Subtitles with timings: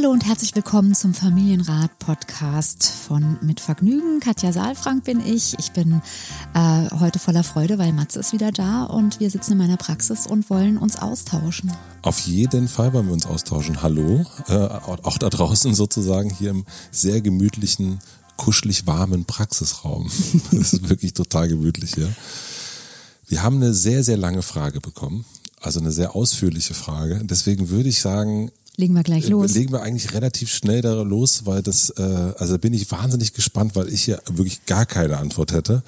[0.00, 4.18] Hallo und herzlich willkommen zum Familienrat Podcast von Mit Vergnügen.
[4.20, 5.58] Katja Saalfrank bin ich.
[5.58, 6.00] Ich bin
[6.54, 10.26] äh, heute voller Freude, weil Matze ist wieder da und wir sitzen in meiner Praxis
[10.26, 11.70] und wollen uns austauschen.
[12.00, 13.82] Auf jeden Fall wollen wir uns austauschen.
[13.82, 17.98] Hallo, äh, auch da draußen sozusagen hier im sehr gemütlichen,
[18.38, 20.10] kuschelig warmen Praxisraum.
[20.50, 22.10] Das ist wirklich total gemütlich hier.
[23.26, 25.26] Wir haben eine sehr, sehr lange Frage bekommen.
[25.60, 27.20] Also eine sehr ausführliche Frage.
[27.22, 28.50] Deswegen würde ich sagen,
[28.80, 29.52] Legen wir gleich los.
[29.52, 33.76] Legen wir eigentlich relativ schnell da los, weil das, äh, also bin ich wahnsinnig gespannt,
[33.76, 35.82] weil ich hier wirklich gar keine Antwort hätte.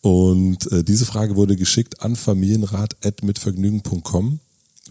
[0.00, 4.40] Und äh, diese Frage wurde geschickt an familienrat.mitvergnügen.com.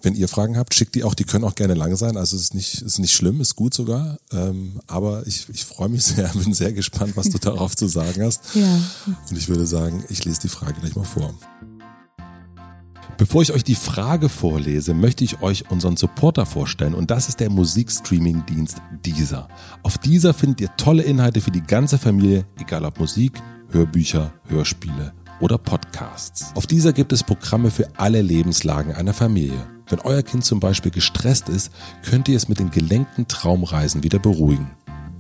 [0.02, 2.44] Wenn ihr Fragen habt, schickt die auch, die können auch gerne lang sein, also es
[2.44, 4.20] ist nicht, ist nicht schlimm, ist gut sogar.
[4.32, 8.24] Ähm, aber ich, ich freue mich sehr, bin sehr gespannt, was du darauf zu sagen
[8.24, 8.40] hast.
[8.54, 8.80] Ja.
[9.30, 11.36] Und ich würde sagen, ich lese die Frage gleich mal vor.
[13.18, 17.40] Bevor ich euch die Frage vorlese, möchte ich euch unseren Supporter vorstellen und das ist
[17.40, 19.48] der Musikstreaming-Dienst Deezer.
[19.84, 25.14] Auf Deezer findet ihr tolle Inhalte für die ganze Familie, egal ob Musik, Hörbücher, Hörspiele
[25.40, 26.52] oder Podcasts.
[26.56, 29.68] Auf Deezer gibt es Programme für alle Lebenslagen einer Familie.
[29.90, 31.72] Wenn euer Kind zum Beispiel gestresst ist,
[32.04, 34.72] könnt ihr es mit den gelenkten Traumreisen wieder beruhigen.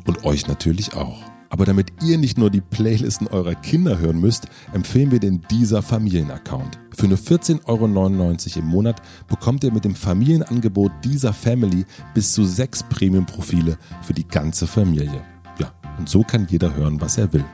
[0.05, 1.32] Und euch natürlich auch.
[1.53, 5.83] Aber damit ihr nicht nur die Playlisten eurer Kinder hören müsst, empfehlen wir den Deezer
[5.83, 6.79] Familienaccount.
[6.97, 12.43] Für nur 14,99 Euro im Monat bekommt ihr mit dem Familienangebot Deezer Family bis zu
[12.43, 15.23] sechs Premium-Profile für die ganze Familie.
[15.59, 17.45] Ja, und so kann jeder hören, was er will.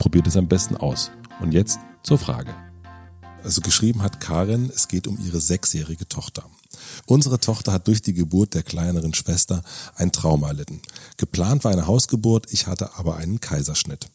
[0.00, 1.12] Probiert es am besten aus.
[1.40, 2.52] Und jetzt zur Frage.
[3.44, 6.42] Also geschrieben hat Karin, es geht um ihre sechsjährige Tochter.
[7.06, 9.62] Unsere Tochter hat durch die Geburt der kleineren Schwester
[9.96, 10.80] ein Trauma erlitten.
[11.16, 14.08] Geplant war eine Hausgeburt, ich hatte aber einen Kaiserschnitt.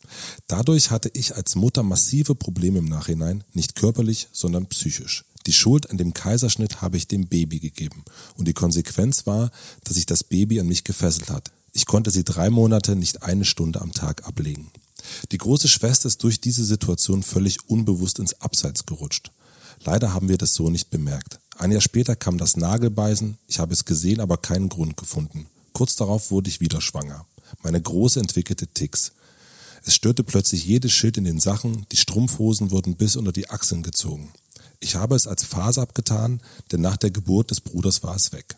[0.48, 5.26] Dadurch hatte ich als Mutter massive Probleme im Nachhinein, nicht körperlich, sondern psychisch.
[5.46, 8.04] Die Schuld an dem Kaiserschnitt habe ich dem Baby gegeben.
[8.36, 9.52] Und die Konsequenz war,
[9.84, 11.52] dass sich das Baby an mich gefesselt hat.
[11.74, 14.72] Ich konnte sie drei Monate nicht eine Stunde am Tag ablegen.
[15.32, 19.32] Die große Schwester ist durch diese Situation völlig unbewusst ins Abseits gerutscht.
[19.86, 21.39] Leider haben wir das so nicht bemerkt.
[21.60, 23.38] Ein Jahr später kam das Nagelbeißen.
[23.50, 25.48] Ich habe es gesehen, aber keinen Grund gefunden.
[25.74, 27.26] Kurz darauf wurde ich wieder schwanger.
[27.64, 29.12] Meine Große entwickelte Ticks.
[29.84, 33.84] Es störte plötzlich jedes Schild in den Sachen, die Strumpfhosen wurden bis unter die Achseln
[33.84, 34.32] gezogen.
[34.80, 36.40] Ich habe es als Phase abgetan,
[36.72, 38.56] denn nach der Geburt des Bruders war es weg.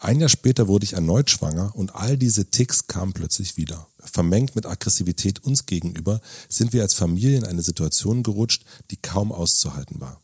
[0.00, 3.86] Ein Jahr später wurde ich erneut schwanger und all diese Ticks kamen plötzlich wieder.
[4.00, 9.30] Vermengt mit Aggressivität uns gegenüber sind wir als Familie in eine Situation gerutscht, die kaum
[9.30, 10.21] auszuhalten war.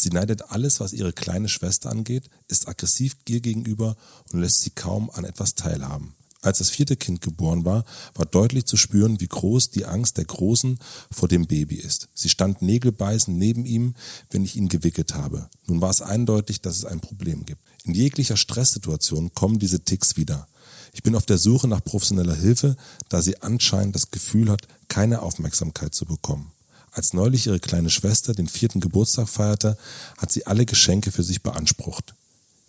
[0.00, 3.96] Sie neidet alles, was ihre kleine Schwester angeht, ist aggressiv ihr gegenüber
[4.32, 6.14] und lässt sie kaum an etwas teilhaben.
[6.40, 7.84] Als das vierte Kind geboren war,
[8.14, 10.78] war deutlich zu spüren, wie groß die Angst der Großen
[11.10, 12.08] vor dem Baby ist.
[12.14, 13.94] Sie stand nägelbeißend neben ihm,
[14.30, 15.50] wenn ich ihn gewickelt habe.
[15.66, 17.60] Nun war es eindeutig, dass es ein Problem gibt.
[17.84, 20.48] In jeglicher Stresssituation kommen diese Ticks wieder.
[20.94, 22.74] Ich bin auf der Suche nach professioneller Hilfe,
[23.10, 26.52] da sie anscheinend das Gefühl hat, keine Aufmerksamkeit zu bekommen.
[26.92, 29.76] Als neulich ihre kleine Schwester den vierten Geburtstag feierte,
[30.18, 32.14] hat sie alle Geschenke für sich beansprucht.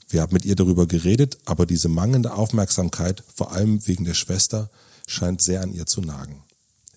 [0.10, 4.70] Wir haben mit ihr darüber geredet, aber diese mangelnde Aufmerksamkeit, vor allem wegen der Schwester,
[5.08, 6.44] scheint sehr an ihr zu nagen.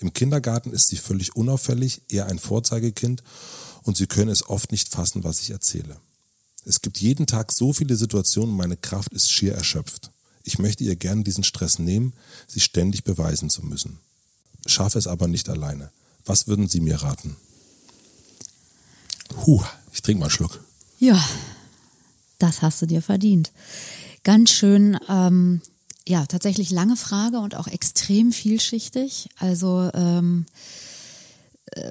[0.00, 3.22] Im Kindergarten ist sie völlig unauffällig, eher ein Vorzeigekind
[3.84, 5.96] und sie können es oft nicht fassen, was ich erzähle.
[6.66, 10.10] Es gibt jeden Tag so viele Situationen, meine Kraft ist schier erschöpft.
[10.42, 12.14] Ich möchte ihr gern diesen Stress nehmen,
[12.48, 13.98] sie ständig beweisen zu müssen.
[14.66, 15.90] Schaffe es aber nicht alleine.
[16.24, 17.36] Was würden Sie mir raten?
[19.46, 19.62] Huh,
[19.92, 20.62] ich trinke mal einen Schluck.
[20.98, 21.22] Ja,
[22.38, 23.52] das hast du dir verdient.
[24.22, 25.60] Ganz schön, ähm,
[26.06, 29.28] ja, tatsächlich lange Frage und auch extrem vielschichtig.
[29.38, 30.46] Also ähm,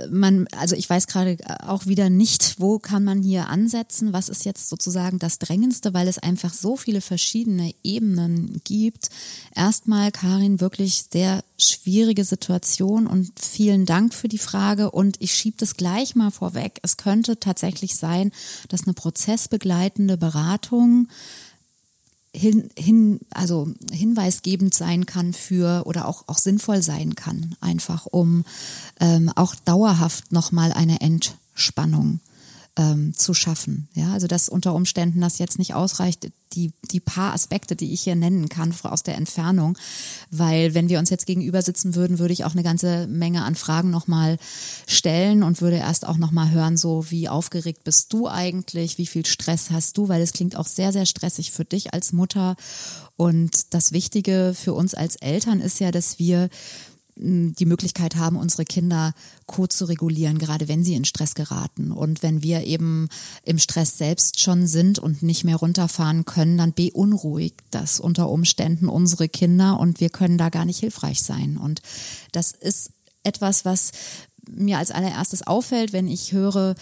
[0.10, 4.46] man, also ich weiß gerade auch wieder nicht, wo kann man hier ansetzen, was ist
[4.46, 9.10] jetzt sozusagen das Drängendste, weil es einfach so viele verschiedene Ebenen gibt.
[9.56, 15.58] Erstmal, Karin, wirklich sehr schwierige Situation und vielen Dank für die Frage und ich schiebe
[15.60, 16.80] das gleich mal vorweg.
[16.84, 18.32] Es könnte tatsächlich sein,
[18.70, 21.08] dass eine prozessbegleitende Beratung
[22.36, 28.44] hin, hin, also hinweisgebend sein kann für oder auch, auch sinnvoll sein kann, einfach um
[29.00, 32.20] ähm, auch dauerhaft nochmal eine Entspannung
[32.76, 33.88] ähm, zu schaffen.
[33.94, 38.02] Ja, also dass unter Umständen das jetzt nicht ausreicht, die, die paar Aspekte, die ich
[38.02, 39.78] hier nennen kann aus der Entfernung,
[40.32, 43.56] weil wenn wir uns jetzt gegenüber sitzen würden, würde ich auch eine ganze Menge an
[43.56, 44.38] Fragen nochmal
[44.88, 49.26] stellen und würde erst auch nochmal hören, so wie aufgeregt bist du eigentlich, wie viel
[49.26, 52.56] Stress hast du, weil es klingt auch sehr, sehr stressig für dich als Mutter.
[53.16, 56.50] Und das Wichtige für uns als Eltern ist ja, dass wir
[57.16, 59.14] die Möglichkeit haben, unsere Kinder
[59.46, 61.92] co zu regulieren, gerade wenn sie in Stress geraten.
[61.92, 63.08] Und wenn wir eben
[63.44, 68.88] im Stress selbst schon sind und nicht mehr runterfahren können, dann beunruhigt das unter Umständen
[68.88, 71.58] unsere Kinder und wir können da gar nicht hilfreich sein.
[71.58, 71.82] Und
[72.32, 72.92] das ist
[73.24, 73.92] etwas, was
[74.50, 76.76] mir als allererstes auffällt, wenn ich höre,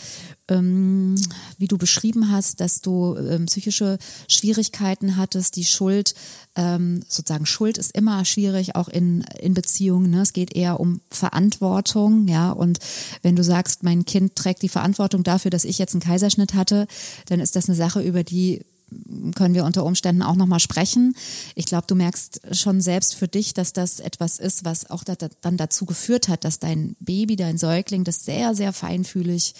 [0.47, 1.15] ähm,
[1.57, 3.97] wie du beschrieben hast, dass du ähm, psychische
[4.27, 6.13] Schwierigkeiten hattest, die Schuld,
[6.55, 10.11] ähm, sozusagen Schuld ist immer schwierig, auch in, in Beziehungen.
[10.11, 10.21] Ne?
[10.21, 12.51] Es geht eher um Verantwortung, ja.
[12.51, 12.79] Und
[13.21, 16.87] wenn du sagst, mein Kind trägt die Verantwortung dafür, dass ich jetzt einen Kaiserschnitt hatte,
[17.27, 18.61] dann ist das eine Sache, über die
[19.35, 21.15] können wir unter Umständen auch nochmal sprechen.
[21.55, 25.15] Ich glaube, du merkst schon selbst für dich, dass das etwas ist, was auch da,
[25.41, 29.53] dann dazu geführt hat, dass dein Baby, dein Säugling das sehr, sehr feinfühlig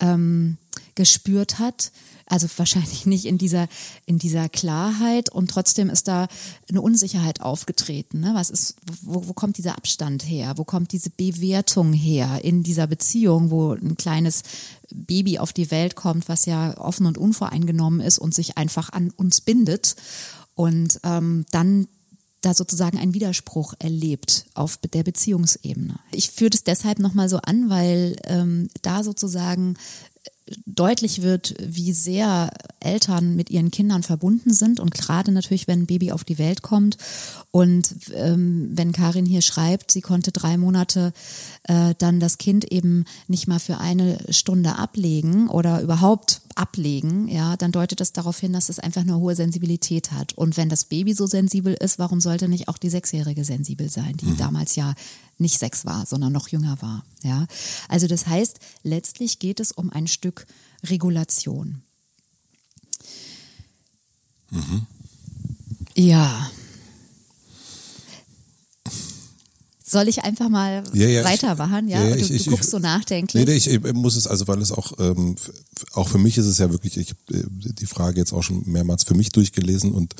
[0.00, 0.58] ähm,
[0.94, 1.90] gespürt hat,
[2.28, 3.68] also wahrscheinlich nicht in dieser,
[4.06, 6.28] in dieser Klarheit und trotzdem ist da
[6.68, 8.20] eine Unsicherheit aufgetreten.
[8.20, 8.30] Ne?
[8.34, 10.54] Was ist, wo, wo kommt dieser Abstand her?
[10.56, 14.42] Wo kommt diese Bewertung her in dieser Beziehung, wo ein kleines
[14.90, 19.10] Baby auf die Welt kommt, was ja offen und unvoreingenommen ist und sich einfach an
[19.16, 19.96] uns bindet
[20.54, 21.88] und ähm, dann
[22.40, 25.98] da sozusagen ein Widerspruch erlebt auf der Beziehungsebene.
[26.12, 29.74] Ich führe das deshalb nochmal so an, weil ähm, da sozusagen
[30.66, 32.50] deutlich wird, wie sehr
[32.80, 36.62] Eltern mit ihren Kindern verbunden sind und gerade natürlich, wenn ein Baby auf die Welt
[36.62, 36.96] kommt
[37.50, 41.12] und ähm, wenn Karin hier schreibt, sie konnte drei Monate
[41.64, 47.56] äh, dann das Kind eben nicht mal für eine Stunde ablegen oder überhaupt ablegen, ja,
[47.56, 50.32] dann deutet das darauf hin, dass es einfach eine hohe Sensibilität hat.
[50.34, 54.16] Und wenn das Baby so sensibel ist, warum sollte nicht auch die Sechsjährige sensibel sein,
[54.16, 54.36] die mhm.
[54.36, 54.94] damals ja
[55.38, 57.04] nicht sechs war, sondern noch jünger war.
[57.22, 57.46] Ja,
[57.88, 60.46] also das heißt, letztlich geht es um ein Stück
[60.84, 61.82] Regulation.
[64.50, 64.86] Mhm.
[65.94, 66.50] Ja.
[69.84, 71.88] Soll ich einfach mal ja, ja, weitermachen?
[71.88, 73.46] Ja, ja du, ich, du, guckst ich, so nachdenklich.
[73.46, 75.36] Nee, ich, muss es, also weil es auch, ähm,
[75.94, 78.62] auch für mich ist es ja wirklich, ich habe äh, die Frage jetzt auch schon
[78.66, 80.14] mehrmals für mich durchgelesen und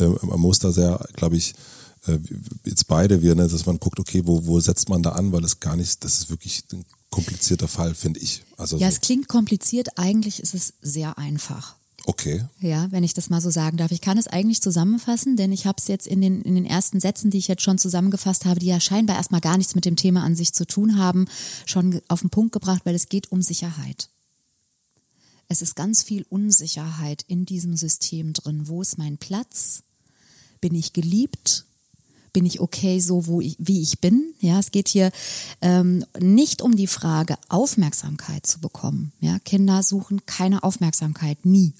[0.00, 1.54] äh, man muss da sehr, glaube ich,
[2.06, 2.18] äh,
[2.64, 5.44] jetzt beide wir, ne, dass man guckt, okay, wo, wo setzt man da an, weil
[5.44, 8.42] es gar nicht, das ist wirklich ein komplizierter Fall, finde ich.
[8.56, 8.94] Also ja, so.
[8.94, 11.76] es klingt kompliziert, eigentlich ist es sehr einfach.
[12.06, 12.44] Okay.
[12.60, 13.90] Ja, wenn ich das mal so sagen darf.
[13.90, 17.00] Ich kann es eigentlich zusammenfassen, denn ich habe es jetzt in den, in den ersten
[17.00, 19.96] Sätzen, die ich jetzt schon zusammengefasst habe, die ja scheinbar erstmal gar nichts mit dem
[19.96, 21.26] Thema an sich zu tun haben,
[21.64, 24.10] schon auf den Punkt gebracht, weil es geht um Sicherheit.
[25.48, 28.68] Es ist ganz viel Unsicherheit in diesem System drin.
[28.68, 29.82] Wo ist mein Platz?
[30.60, 31.64] Bin ich geliebt?
[32.34, 34.34] Bin ich okay so, wo ich, wie ich bin.
[34.40, 35.10] Ja, es geht hier
[35.62, 39.12] ähm, nicht um die Frage, Aufmerksamkeit zu bekommen.
[39.20, 41.72] Ja, Kinder suchen keine Aufmerksamkeit, nie.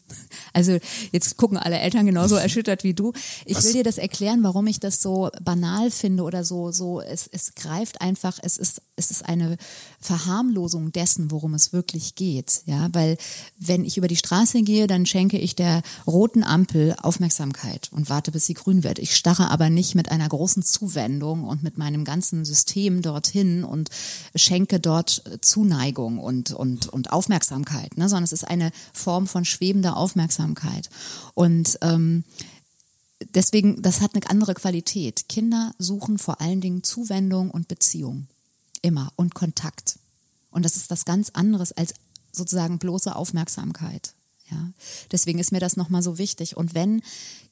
[0.54, 0.78] Also
[1.12, 3.12] jetzt gucken alle Eltern genauso erschüttert wie du.
[3.44, 3.64] Ich Was?
[3.64, 7.54] will dir das erklären, warum ich das so banal finde oder so, so, es, es
[7.56, 9.56] greift einfach, es ist, es ist eine
[10.00, 12.62] Verharmlosung dessen, worum es wirklich geht.
[12.66, 13.16] Ja, weil
[13.58, 18.30] wenn ich über die Straße gehe, dann schenke ich der roten Ampel Aufmerksamkeit und warte,
[18.30, 18.98] bis sie grün wird.
[18.98, 23.90] Ich starre aber nicht mit einer großen Zuwendung und mit meinem ganzen System dorthin und
[24.34, 28.08] schenke dort Zuneigung und, und, und Aufmerksamkeit, ne?
[28.08, 30.88] sondern es ist eine Form von schwebender Aufmerksamkeit.
[31.34, 32.24] Und ähm,
[33.34, 35.28] deswegen, das hat eine andere Qualität.
[35.28, 38.28] Kinder suchen vor allen Dingen Zuwendung und Beziehung.
[38.84, 39.10] Immer.
[39.16, 39.98] Und Kontakt.
[40.50, 41.94] Und das ist was ganz anderes als
[42.32, 44.12] sozusagen bloße Aufmerksamkeit.
[44.50, 44.72] Ja.
[45.10, 46.58] Deswegen ist mir das nochmal so wichtig.
[46.58, 47.00] Und wenn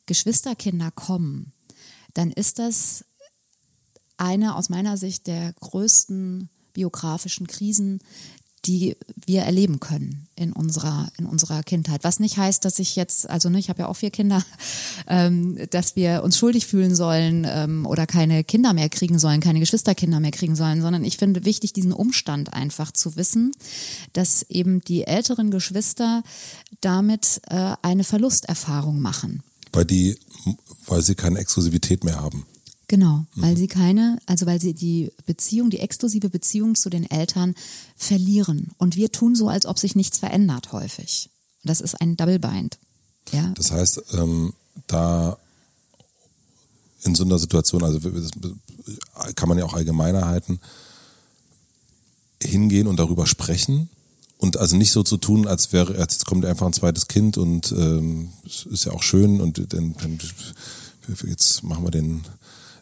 [0.05, 1.55] Geschwisterkinder kommen,
[2.13, 3.07] dann ist das
[4.19, 8.01] eine aus meiner Sicht der größten biografischen Krisen,
[8.65, 12.05] die wir erleben können in unserer in unserer Kindheit.
[12.05, 14.45] Was nicht heißt, dass ich jetzt, also ne, ich habe ja auch vier Kinder,
[15.09, 19.61] ähm, dass wir uns schuldig fühlen sollen ähm, oder keine Kinder mehr kriegen sollen, keine
[19.61, 23.53] Geschwisterkinder mehr kriegen sollen, sondern ich finde wichtig, diesen Umstand einfach zu wissen,
[24.13, 26.23] dass eben die älteren Geschwister
[26.81, 29.43] damit äh, eine Verlusterfahrung machen.
[29.73, 30.19] Weil die
[30.87, 32.47] weil sie keine Exklusivität mehr haben.
[32.93, 33.57] Genau, weil mhm.
[33.57, 37.55] sie keine, also weil sie die Beziehung, die exklusive Beziehung zu den Eltern
[37.97, 38.73] verlieren.
[38.77, 41.31] Und wir tun so, als ob sich nichts verändert häufig.
[41.65, 42.77] Das ist ein Double Bind.
[43.33, 43.51] Ja?
[43.55, 44.53] Das heißt, ähm,
[44.89, 45.39] da
[47.05, 47.99] in so einer Situation, also
[49.37, 50.61] kann man ja auch allgemeiner halten,
[52.43, 53.89] hingehen und darüber sprechen
[54.37, 57.73] und also nicht so zu tun, als wäre, jetzt kommt einfach ein zweites Kind und
[57.73, 60.19] ähm, ist ja auch schön und dann, dann
[61.25, 62.27] jetzt machen wir den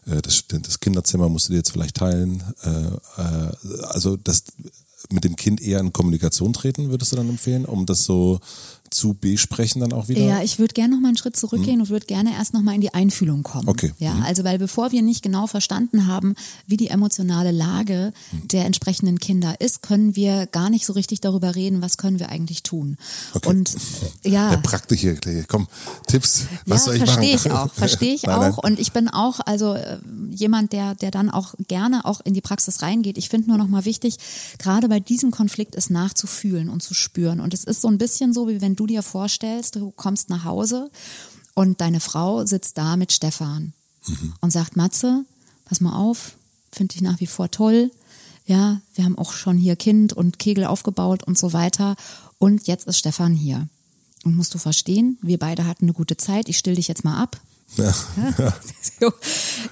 [0.05, 2.43] das, das Kinderzimmer musst du dir jetzt vielleicht teilen.
[2.63, 4.43] Äh, äh, also das
[5.09, 8.39] mit dem Kind eher in Kommunikation treten, würdest du dann empfehlen, um das so
[8.91, 10.21] zu besprechen dann auch wieder?
[10.21, 11.81] Ja, ich würde gerne noch mal einen Schritt zurückgehen hm.
[11.81, 13.67] und würde gerne erst noch mal in die Einfühlung kommen.
[13.67, 13.93] Okay.
[13.99, 14.23] Ja, hm.
[14.23, 16.35] also weil bevor wir nicht genau verstanden haben,
[16.67, 18.47] wie die emotionale Lage hm.
[18.49, 22.29] der entsprechenden Kinder ist, können wir gar nicht so richtig darüber reden, was können wir
[22.29, 22.97] eigentlich tun.
[23.33, 23.49] Okay.
[23.49, 23.75] Und
[24.23, 24.49] ja.
[24.49, 25.17] Der praktische,
[25.47, 25.67] komm,
[26.07, 27.47] Tipps, was ja, soll ich verstehe machen?
[27.47, 28.63] ich auch, verstehe ich nein, auch.
[28.63, 28.71] Nein.
[28.71, 29.97] Und ich bin auch also äh,
[30.29, 33.17] jemand, der der dann auch gerne auch in die Praxis reingeht.
[33.17, 34.17] Ich finde nur noch mal wichtig,
[34.57, 37.39] gerade bei diesem Konflikt ist nachzufühlen und zu spüren.
[37.39, 40.45] Und es ist so ein bisschen so, wie wenn du dir vorstellst, du kommst nach
[40.45, 40.89] Hause
[41.53, 43.73] und deine Frau sitzt da mit Stefan
[44.07, 44.33] mhm.
[44.41, 45.25] und sagt, Matze,
[45.65, 46.35] pass mal auf,
[46.71, 47.91] finde ich nach wie vor toll.
[48.45, 51.95] Ja, wir haben auch schon hier Kind und Kegel aufgebaut und so weiter.
[52.37, 53.67] Und jetzt ist Stefan hier.
[54.23, 56.49] Und musst du verstehen, wir beide hatten eine gute Zeit.
[56.49, 57.39] Ich still dich jetzt mal ab.
[57.77, 57.93] Ja.
[58.99, 59.11] so.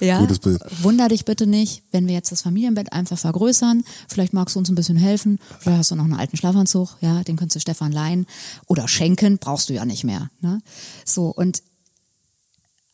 [0.00, 0.18] ja.
[0.20, 0.62] Gutes Bild.
[0.82, 3.84] Wunder dich bitte nicht, wenn wir jetzt das Familienbett einfach vergrößern.
[4.08, 5.38] Vielleicht magst du uns ein bisschen helfen.
[5.58, 8.26] Vielleicht hast du noch einen alten Schlafanzug, ja, den könntest du Stefan leihen
[8.66, 10.30] oder schenken, brauchst du ja nicht mehr.
[10.40, 10.60] Ne?
[11.04, 11.62] So und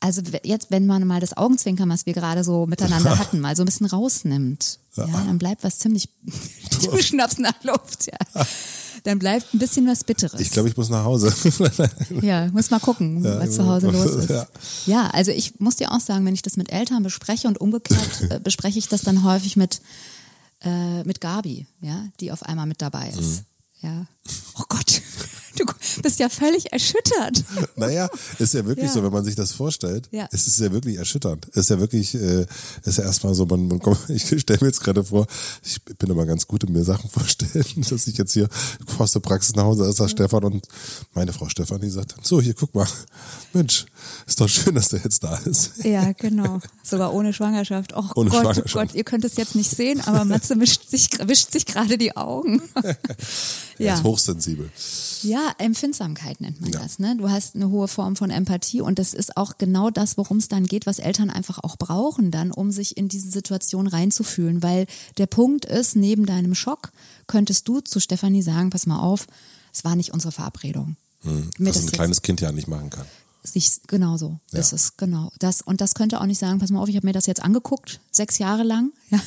[0.07, 3.63] also jetzt, wenn man mal das Augenzwinkern, was wir gerade so miteinander hatten, mal so
[3.63, 6.09] ein bisschen rausnimmt, ja, ja dann bleibt was ziemlich
[6.83, 8.45] du schnappst nach Luft, ja.
[9.03, 10.41] Dann bleibt ein bisschen was Bitteres.
[10.41, 11.33] Ich glaube, ich muss nach Hause.
[12.23, 14.31] ja, muss mal gucken, ja, was zu Hause los ist.
[14.31, 14.47] Ja.
[14.87, 18.31] ja, also ich muss dir auch sagen, wenn ich das mit Eltern bespreche und umgekehrt
[18.31, 19.81] äh, bespreche ich das dann häufig mit,
[20.63, 23.45] äh, mit Gabi, ja, die auf einmal mit dabei ist.
[23.83, 23.89] Mhm.
[23.89, 24.07] Ja.
[24.59, 25.03] Oh Gott,
[25.57, 25.65] du
[26.03, 27.45] bist ja völlig erschüttert.
[27.77, 28.09] Naja,
[28.39, 28.93] ist ja wirklich ja.
[28.93, 30.09] so, wenn man sich das vorstellt.
[30.11, 30.29] Ja.
[30.33, 31.47] Es ist ja wirklich erschütternd.
[31.51, 32.47] Es ist ja wirklich, äh,
[32.85, 35.27] ist ja erstmal so, man, man kommt, ich stelle mir jetzt gerade vor,
[35.63, 38.49] ich bin immer ganz gut in mir Sachen vorstellen, dass ich jetzt hier
[38.99, 40.09] aus der Praxis nach Hause ist, da ja.
[40.09, 40.67] Stefan und
[41.15, 42.87] meine Frau Stefanie sagt dann, so, hier, guck mal,
[43.53, 43.87] Mensch,
[44.27, 45.85] ist doch schön, dass der jetzt da ist.
[45.85, 46.61] Ja, genau.
[46.83, 47.95] Sogar ohne Schwangerschaft.
[47.95, 48.77] Oh ohne Gott, Schwangerschaft.
[48.77, 51.99] Oh Gott, ihr könnt es jetzt nicht sehen, aber Matze wischt sich, wischt sich gerade
[51.99, 52.63] die Augen.
[53.79, 53.87] ja.
[53.87, 54.71] Er ist hochsensibel.
[55.23, 56.81] Ja, Empfindsamkeit nennt man ja.
[56.81, 56.99] das.
[56.99, 57.17] Ne?
[57.17, 60.49] Du hast eine hohe Form von Empathie und das ist auch genau das, worum es
[60.49, 64.63] dann geht, was Eltern einfach auch brauchen dann, um sich in diese Situation reinzufühlen.
[64.63, 64.87] Weil
[65.19, 66.93] der Punkt ist, neben deinem Schock
[67.27, 69.27] könntest du zu Stefanie sagen, pass mal auf,
[69.73, 70.97] es war nicht unsere Verabredung.
[71.23, 73.07] Hm, was ein kleines Kind ja nicht machen kann
[73.47, 74.61] sich genauso ja.
[74.61, 75.63] ist es genau das.
[75.63, 78.01] Und das könnte auch nicht sagen pass mal auf ich habe mir das jetzt angeguckt
[78.11, 79.19] sechs Jahre lang ja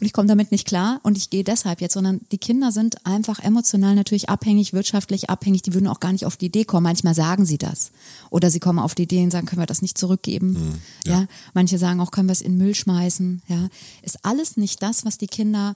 [0.00, 3.06] und ich komme damit nicht klar und ich gehe deshalb jetzt sondern die Kinder sind
[3.06, 6.84] einfach emotional natürlich abhängig wirtschaftlich abhängig die würden auch gar nicht auf die Idee kommen.
[6.84, 7.90] Manchmal sagen sie das.
[8.30, 10.52] Oder sie kommen auf die Idee und sagen können wir das nicht zurückgeben?
[10.52, 11.20] Mhm, ja.
[11.20, 11.26] ja.
[11.54, 13.42] Manche sagen auch können wir es in Müll schmeißen?
[13.48, 13.68] Ja.
[14.02, 15.74] Ist alles nicht das was die Kinder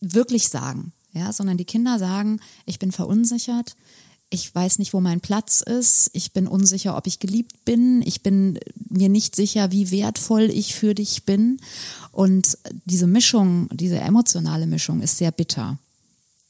[0.00, 3.76] wirklich sagen ja sondern die Kinder sagen ich bin verunsichert
[4.30, 8.22] ich weiß nicht, wo mein Platz ist, ich bin unsicher, ob ich geliebt bin, ich
[8.22, 8.58] bin
[8.88, 11.60] mir nicht sicher, wie wertvoll ich für dich bin.
[12.12, 15.78] Und diese Mischung, diese emotionale Mischung ist sehr bitter.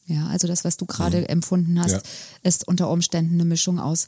[0.07, 1.27] Ja, also das, was du gerade mhm.
[1.27, 2.03] empfunden hast, ja.
[2.43, 4.07] ist unter Umständen eine Mischung aus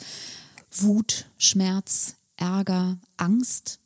[0.71, 3.79] Wut, Schmerz, Ärger, Angst.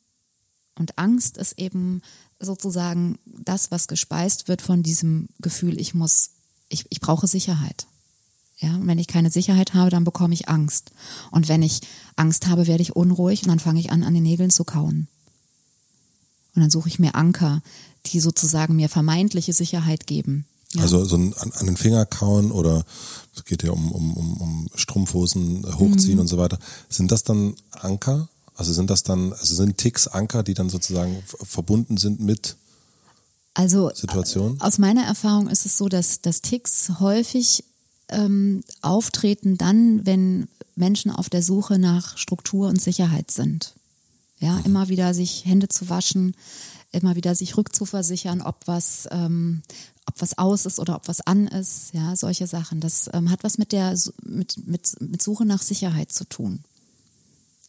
[0.75, 2.01] Und Angst ist eben
[2.39, 6.31] sozusagen das, was gespeist wird von diesem Gefühl, ich muss,
[6.67, 7.87] ich, ich brauche Sicherheit.
[8.59, 10.91] Ja, und wenn ich keine Sicherheit habe, dann bekomme ich Angst.
[11.29, 11.81] Und wenn ich
[12.15, 15.07] Angst habe, werde ich unruhig und dann fange ich an, an den Nägeln zu kauen.
[16.55, 17.61] Und dann suche ich mir Anker,
[18.07, 20.45] die sozusagen mir vermeintliche Sicherheit geben.
[20.73, 20.81] Ja.
[20.81, 22.83] Also so ein, an, an, den Finger kauen oder
[23.35, 26.21] es geht ja um, um, um, um Strumpfhosen hochziehen mhm.
[26.21, 26.57] und so weiter.
[26.89, 28.27] Sind das dann Anker?
[28.55, 32.57] Also sind das dann, also sind Ticks Anker, die dann sozusagen verbunden sind mit
[33.53, 34.59] also Situationen?
[34.61, 37.63] aus meiner Erfahrung ist es so, dass, dass Ticks häufig
[38.09, 43.73] ähm, auftreten dann, wenn Menschen auf der Suche nach Struktur und Sicherheit sind.
[44.39, 44.65] Ja, mhm.
[44.65, 46.35] immer wieder sich Hände zu waschen,
[46.91, 49.61] immer wieder sich rückzuversichern, ob was, ähm,
[50.05, 51.93] ob was aus ist oder ob was an ist.
[51.93, 52.79] Ja, solche Sachen.
[52.79, 56.59] Das ähm, hat was mit der mit, mit, mit Suche nach Sicherheit zu tun.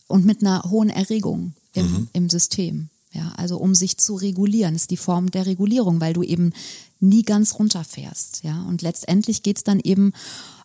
[0.06, 2.08] Und mit einer hohen Erregung im, mhm.
[2.12, 2.88] im System.
[3.12, 6.52] Ja, also um sich zu regulieren, ist die Form der Regulierung, weil du eben
[7.00, 8.42] nie ganz runterfährst.
[8.42, 10.12] Ja, und letztendlich geht's dann eben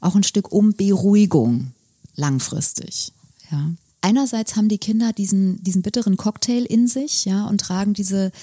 [0.02, 1.72] auch ein Stück um Beruhigung
[2.16, 3.14] langfristig.
[3.52, 3.72] Ja.
[4.02, 8.34] Einerseits haben die Kinder diesen, diesen bitteren Cocktail in sich, ja, und tragen diese,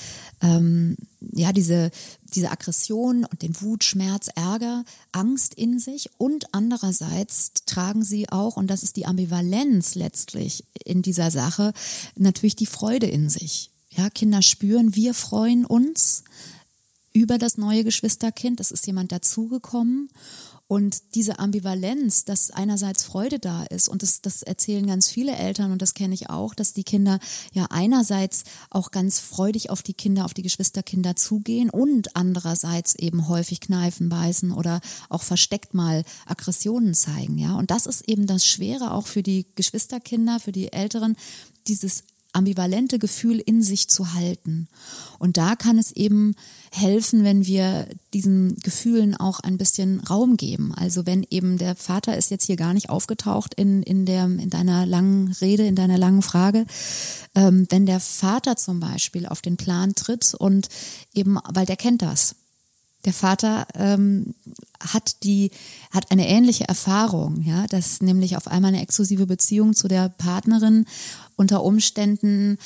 [0.41, 1.91] ähm, ja, diese,
[2.33, 8.57] diese Aggression und den Wut, Schmerz, Ärger, Angst in sich und andererseits tragen sie auch,
[8.57, 11.75] und das ist die Ambivalenz letztlich in dieser Sache,
[12.17, 13.71] natürlich die Freude in sich.
[13.91, 16.25] Ja, Kinder spüren, wir freuen uns
[17.13, 18.61] über das neue Geschwisterkind.
[18.61, 20.11] Es ist jemand dazugekommen
[20.71, 25.73] Und diese Ambivalenz, dass einerseits Freude da ist und das, das erzählen ganz viele Eltern
[25.73, 27.19] und das kenne ich auch, dass die Kinder
[27.53, 33.27] ja einerseits auch ganz freudig auf die Kinder, auf die Geschwisterkinder zugehen und andererseits eben
[33.27, 37.57] häufig kneifen, beißen oder auch versteckt mal Aggressionen zeigen, ja.
[37.57, 41.17] Und das ist eben das Schwere auch für die Geschwisterkinder, für die Älteren,
[41.67, 44.69] dieses ambivalente Gefühl in sich zu halten.
[45.19, 46.35] Und da kann es eben
[46.71, 50.73] helfen, wenn wir diesen Gefühlen auch ein bisschen Raum geben.
[50.75, 54.51] Also wenn eben der Vater ist jetzt hier gar nicht aufgetaucht in, in, der, in
[54.51, 56.67] deiner langen Rede, in deiner langen Frage,
[57.35, 60.69] ähm, wenn der Vater zum Beispiel auf den Plan tritt und
[61.13, 62.37] eben, weil der kennt das,
[63.05, 64.35] der Vater ähm,
[64.81, 65.51] hat die
[65.91, 70.87] hat eine ähnliche Erfahrung, ja, dass nämlich auf einmal eine exklusive Beziehung zu der Partnerin
[71.37, 72.59] unter Umständen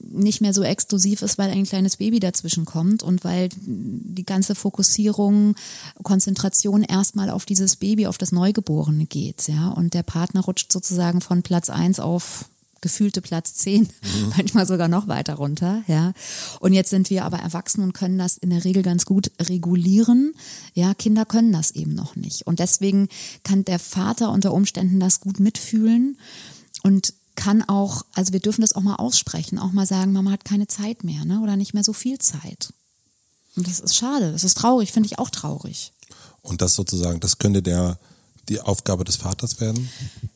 [0.00, 4.54] nicht mehr so exklusiv ist, weil ein kleines Baby dazwischen kommt und weil die ganze
[4.54, 5.56] Fokussierung,
[6.02, 11.20] Konzentration erstmal auf dieses Baby, auf das Neugeborene geht, ja, und der Partner rutscht sozusagen
[11.20, 12.46] von Platz eins auf
[12.84, 13.88] gefühlte Platz 10, mhm.
[14.36, 16.12] manchmal sogar noch weiter runter, ja.
[16.60, 20.34] Und jetzt sind wir aber erwachsen und können das in der Regel ganz gut regulieren.
[20.74, 22.46] Ja, Kinder können das eben noch nicht.
[22.46, 23.08] Und deswegen
[23.42, 26.18] kann der Vater unter Umständen das gut mitfühlen
[26.82, 30.44] und kann auch, also wir dürfen das auch mal aussprechen, auch mal sagen, Mama hat
[30.44, 31.40] keine Zeit mehr, ne?
[31.40, 32.72] Oder nicht mehr so viel Zeit.
[33.56, 35.92] Und das ist schade, das ist traurig, finde ich auch traurig.
[36.42, 37.98] Und das sozusagen, das könnte der
[38.48, 39.88] die Aufgabe des Vaters werden?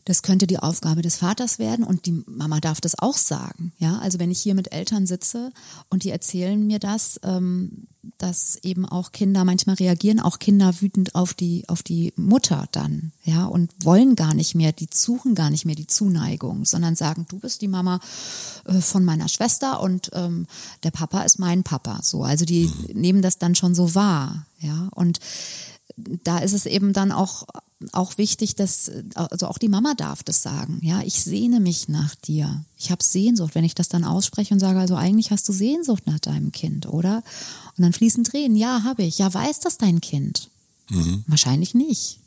[0.05, 3.73] Das könnte die Aufgabe des Vaters werden und die Mama darf das auch sagen.
[3.79, 5.53] Ja, also wenn ich hier mit Eltern sitze
[5.91, 7.87] und die erzählen mir das, ähm,
[8.17, 13.12] dass eben auch Kinder manchmal reagieren, auch Kinder wütend auf die auf die Mutter dann,
[13.25, 17.27] ja, und wollen gar nicht mehr, die suchen gar nicht mehr die Zuneigung, sondern sagen,
[17.29, 18.00] du bist die Mama
[18.65, 20.47] äh, von meiner Schwester und ähm,
[20.85, 22.00] der Papa ist mein Papa.
[22.03, 23.00] So, also die mhm.
[23.00, 25.21] nehmen das dann schon so wahr, ja, und
[26.25, 27.47] da ist es eben dann auch
[27.93, 30.81] auch wichtig, dass also auch die Mama darf das sagen.
[30.83, 32.65] Ja, ich sehne mich nach dir.
[32.77, 36.07] Ich habe Sehnsucht, wenn ich das dann ausspreche und sage, also eigentlich hast du Sehnsucht
[36.07, 37.23] nach deinem Kind, oder?
[37.77, 38.57] Und dann fließen Tränen.
[38.57, 39.19] Ja, habe ich.
[39.19, 40.51] Ja, weiß das dein Kind?
[40.91, 41.25] Mhm.
[41.29, 42.19] Wahrscheinlich nicht.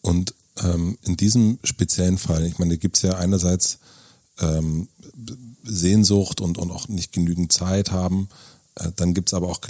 [0.00, 3.78] Und ähm, in diesem speziellen Fall, ich meine, da gibt es ja einerseits
[4.40, 4.88] ähm,
[5.62, 8.28] Sehnsucht und, und auch nicht genügend Zeit haben,
[8.74, 9.60] äh, dann gibt es aber auch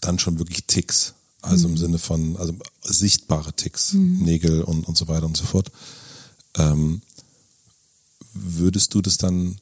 [0.00, 1.14] dann schon wirklich Ticks.
[1.46, 1.74] Also mhm.
[1.74, 4.18] im Sinne von, also sichtbare Ticks, mhm.
[4.22, 5.70] Nägel und, und so weiter und so fort.
[6.56, 7.00] Ähm,
[8.32, 9.58] würdest du das dann,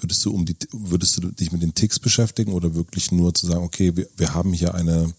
[0.00, 3.46] würdest du um die, würdest du dich mit den Ticks beschäftigen oder wirklich nur zu
[3.46, 5.12] sagen, okay, wir, wir haben hier eine,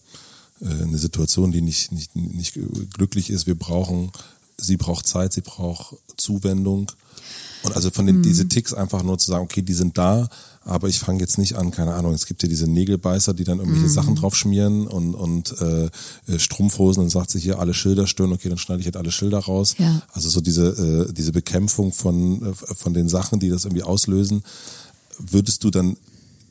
[0.60, 2.58] äh, eine Situation, die nicht, nicht, nicht
[2.94, 4.10] glücklich ist, wir brauchen,
[4.58, 6.90] sie braucht Zeit, sie braucht Zuwendung.
[7.62, 8.22] Und also von den, mhm.
[8.22, 10.28] diese Ticks einfach nur zu sagen, okay, die sind da,
[10.64, 13.58] aber ich fange jetzt nicht an, keine Ahnung, es gibt ja diese Nägelbeißer, die dann
[13.58, 13.92] irgendwelche mhm.
[13.92, 15.86] Sachen drauf schmieren und, und äh,
[16.28, 19.10] äh Strumpfhosen und sagt sich hier alle Schilder stören, okay, dann schneide ich halt alle
[19.10, 19.74] Schilder raus.
[19.78, 20.02] Ja.
[20.12, 24.42] Also so diese, äh, diese Bekämpfung von, äh, von den Sachen, die das irgendwie auslösen.
[25.18, 25.96] Würdest du dann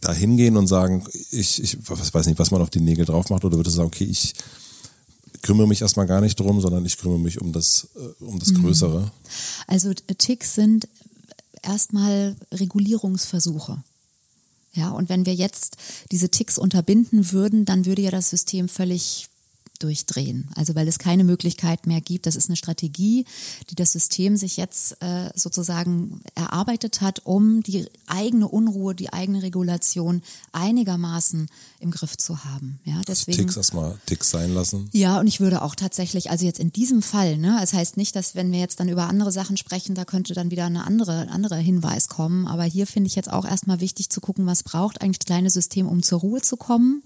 [0.02, 3.46] da hingehen und sagen, ich, ich weiß nicht, was man auf die Nägel drauf macht,
[3.46, 4.34] oder würdest du sagen, okay, ich
[5.46, 8.50] kümmere mich erstmal gar nicht drum, sondern ich kümmere mich um das, äh, um das
[8.50, 8.64] mhm.
[8.64, 9.12] Größere?
[9.68, 10.88] Also Ticks sind
[11.62, 13.78] erstmal Regulierungsversuche.
[14.74, 15.78] Ja, und wenn wir jetzt
[16.12, 19.28] diese Ticks unterbinden würden, dann würde ja das System völlig
[19.84, 20.50] durchdrehen.
[20.56, 22.26] Also weil es keine Möglichkeit mehr gibt.
[22.26, 23.26] Das ist eine Strategie,
[23.70, 29.44] die das System sich jetzt äh, sozusagen erarbeitet hat, um die eigene Unruhe, die eigene
[29.44, 31.48] Regulation einigermaßen
[31.80, 32.80] im Griff zu haben.
[32.84, 33.38] Ja, deswegen.
[33.38, 34.90] Ticks erstmal Ticks sein lassen.
[34.92, 37.98] Ja, und ich würde auch tatsächlich, also jetzt in diesem Fall, ne, es das heißt
[37.98, 40.86] nicht, dass wenn wir jetzt dann über andere Sachen sprechen, da könnte dann wieder eine
[40.86, 42.48] andere, andere Hinweis kommen.
[42.48, 45.50] Aber hier finde ich jetzt auch erstmal wichtig zu gucken, was braucht eigentlich das kleine
[45.50, 47.04] System, um zur Ruhe zu kommen.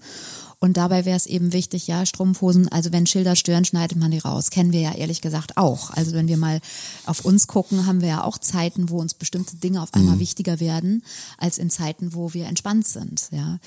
[0.62, 4.18] Und dabei wäre es eben wichtig, ja, Strumpfhosen, also wenn Schilder stören, schneidet man die
[4.18, 4.50] raus.
[4.50, 5.90] Kennen wir ja ehrlich gesagt auch.
[5.90, 6.60] Also wenn wir mal
[7.06, 10.20] auf uns gucken, haben wir ja auch Zeiten, wo uns bestimmte Dinge auf einmal mhm.
[10.20, 11.02] wichtiger werden,
[11.38, 13.28] als in Zeiten, wo wir entspannt sind.
[13.30, 13.58] Ja.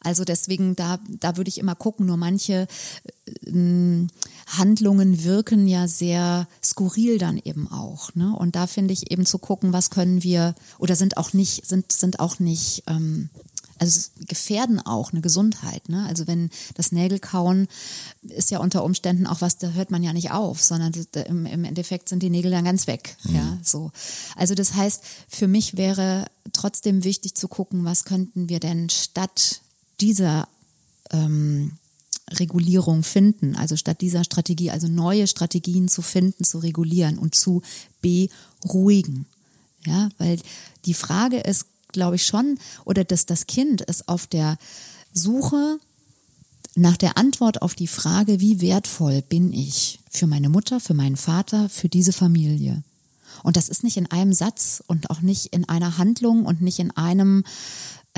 [0.00, 2.68] Also deswegen, da, da würde ich immer gucken, nur manche
[3.44, 4.06] äh,
[4.46, 8.14] Handlungen wirken ja sehr skurril dann eben auch.
[8.14, 8.32] Ne?
[8.36, 11.90] Und da finde ich eben zu gucken, was können wir oder sind auch nicht, sind,
[11.90, 13.30] sind auch nicht ähm,
[13.78, 15.88] also gefährden auch eine Gesundheit.
[15.88, 16.04] Ne?
[16.06, 17.68] Also wenn das Nägelkauen
[18.22, 20.92] ist ja unter Umständen auch was, da hört man ja nicht auf, sondern
[21.26, 23.16] im, im Endeffekt sind die Nägel dann ganz weg.
[23.24, 23.34] Mhm.
[23.34, 23.92] Ja, so.
[24.34, 29.60] Also das heißt, für mich wäre trotzdem wichtig zu gucken, was könnten wir denn statt
[30.00, 30.48] dieser
[31.10, 31.72] ähm,
[32.30, 37.62] Regulierung finden, also statt dieser Strategie, also neue Strategien zu finden, zu regulieren und zu
[38.00, 39.26] beruhigen.
[39.84, 40.40] Ja, weil
[40.84, 44.58] die Frage ist, glaube ich schon, oder dass das Kind ist auf der
[45.12, 45.78] Suche
[46.74, 51.16] nach der Antwort auf die Frage, wie wertvoll bin ich für meine Mutter, für meinen
[51.16, 52.82] Vater, für diese Familie.
[53.42, 56.78] Und das ist nicht in einem Satz und auch nicht in einer Handlung und nicht
[56.78, 57.44] in einem,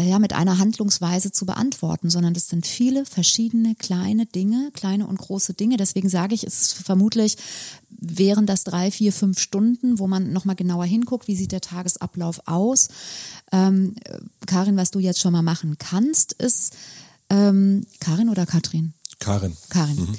[0.05, 5.19] ja, mit einer Handlungsweise zu beantworten, sondern das sind viele verschiedene kleine Dinge, kleine und
[5.19, 5.77] große Dinge.
[5.77, 7.37] Deswegen sage ich, es ist vermutlich
[7.91, 12.41] wären das drei, vier, fünf Stunden, wo man nochmal genauer hinguckt, wie sieht der Tagesablauf
[12.47, 12.89] aus.
[13.51, 13.97] Ähm,
[14.47, 16.75] Karin, was du jetzt schon mal machen kannst, ist,
[17.31, 18.95] ähm, Karin oder Katrin?
[19.19, 19.57] Karin.
[19.69, 19.97] Karin.
[19.97, 20.15] Mhm.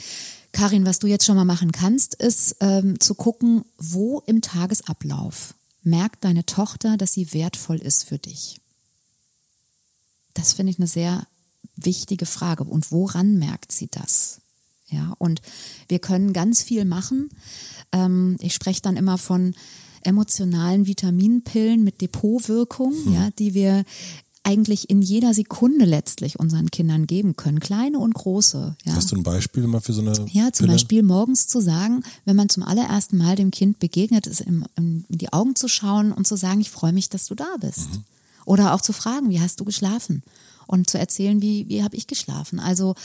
[0.51, 5.53] Karin, was du jetzt schon mal machen kannst, ist ähm, zu gucken, wo im Tagesablauf
[5.83, 8.58] merkt deine Tochter, dass sie wertvoll ist für dich.
[10.33, 11.27] Das finde ich eine sehr
[11.75, 12.63] wichtige Frage.
[12.63, 14.41] Und woran merkt sie das?
[14.87, 15.41] Ja, und
[15.87, 17.29] wir können ganz viel machen.
[17.91, 19.53] Ähm, ich spreche dann immer von
[20.01, 23.13] emotionalen Vitaminpillen mit Depotwirkung, hm.
[23.13, 23.83] ja, die wir
[24.43, 28.75] eigentlich in jeder Sekunde letztlich unseren Kindern geben können, kleine und große.
[28.85, 28.95] Ja.
[28.95, 30.11] Hast du ein Beispiel mal für so eine?
[30.31, 30.71] Ja, zum Pille?
[30.71, 35.05] Beispiel morgens zu sagen, wenn man zum allerersten Mal dem Kind begegnet, ist in, in
[35.09, 37.91] die Augen zu schauen und zu sagen, ich freue mich, dass du da bist.
[37.91, 38.03] Mhm.
[38.49, 40.23] Oder auch zu fragen, wie hast du geschlafen?
[40.65, 42.59] Und zu erzählen, wie, wie habe ich geschlafen?
[42.59, 42.95] Also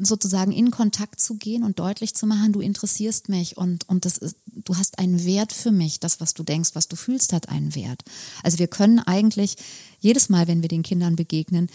[0.00, 4.16] sozusagen in Kontakt zu gehen und deutlich zu machen, du interessierst mich und, und das
[4.16, 5.98] ist, du hast einen Wert für mich.
[5.98, 8.04] Das, was du denkst, was du fühlst, hat einen Wert.
[8.44, 9.56] Also wir können eigentlich
[9.98, 11.68] jedes Mal, wenn wir den Kindern begegnen,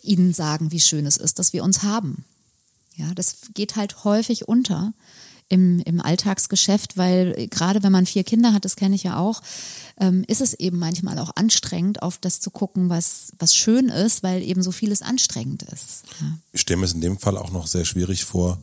[0.00, 2.24] ihnen sagen, wie schön es ist, dass wir uns haben.
[2.94, 4.92] Ja, das geht halt häufig unter
[5.50, 9.42] im, im Alltagsgeschäft, weil gerade wenn man vier Kinder hat, das kenne ich ja auch,
[9.98, 14.22] ähm, ist es eben manchmal auch anstrengend, auf das zu gucken, was, was schön ist,
[14.22, 16.04] weil eben so vieles anstrengend ist.
[16.20, 16.38] Ja.
[16.52, 18.58] Ich stelle mir es in dem Fall auch noch sehr schwierig vor.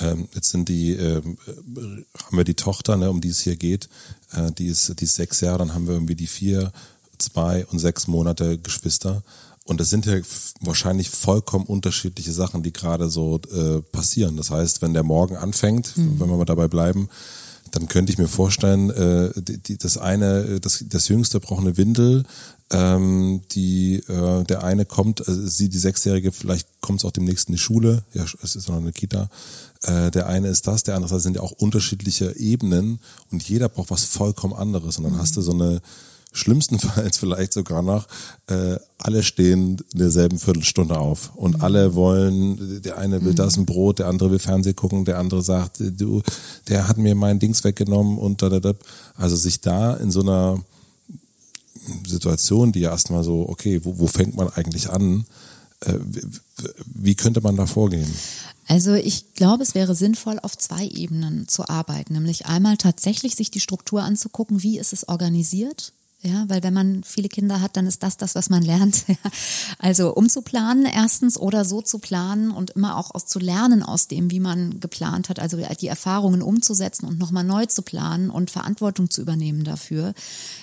[0.00, 3.88] Ähm, jetzt sind die, ähm, haben wir die Tochter, ne, um die es hier geht,
[4.32, 6.72] äh, die, ist, die ist sechs Jahre, dann haben wir irgendwie die vier,
[7.18, 9.22] zwei und sechs Monate Geschwister.
[9.64, 10.14] Und es sind ja
[10.60, 14.36] wahrscheinlich vollkommen unterschiedliche Sachen, die gerade so äh, passieren.
[14.36, 16.20] Das heißt, wenn der Morgen anfängt, mhm.
[16.20, 17.08] wenn wir mal dabei bleiben,
[17.70, 21.76] dann könnte ich mir vorstellen, äh, die, die, das eine, das, das jüngste braucht eine
[21.76, 22.24] Windel,
[22.70, 27.48] ähm, die, äh, der eine kommt, äh, sie, die Sechsjährige, vielleicht kommt es auch demnächst
[27.48, 29.28] in die Schule, ja, es ist noch eine Kita,
[29.82, 33.00] äh, der eine ist das, der andere das sind ja auch unterschiedliche Ebenen
[33.32, 35.18] und jeder braucht was vollkommen anderes und dann mhm.
[35.18, 35.80] hast du so eine,
[36.34, 38.06] schlimmstenfalls vielleicht sogar noch,
[38.48, 41.64] äh, alle stehen in derselben Viertelstunde auf und mhm.
[41.64, 43.36] alle wollen, der eine will mhm.
[43.36, 46.22] das ein Brot, der andere will Fernsehen gucken, der andere sagt, du,
[46.68, 48.74] der hat mir mein Dings weggenommen und da, da, da.
[49.16, 50.60] Also sich da in so einer
[52.06, 55.26] Situation, die ja erstmal so, okay, wo, wo fängt man eigentlich an?
[55.80, 55.94] Äh,
[56.86, 58.10] wie könnte man da vorgehen?
[58.66, 62.14] Also ich glaube, es wäre sinnvoll, auf zwei Ebenen zu arbeiten.
[62.14, 65.92] Nämlich einmal tatsächlich sich die Struktur anzugucken, wie ist es organisiert
[66.24, 69.04] ja, weil wenn man viele Kinder hat, dann ist das das, was man lernt.
[69.78, 74.30] Also umzuplanen erstens oder so zu planen und immer auch aus zu lernen aus dem,
[74.30, 79.10] wie man geplant hat, also die Erfahrungen umzusetzen und nochmal neu zu planen und Verantwortung
[79.10, 80.14] zu übernehmen dafür.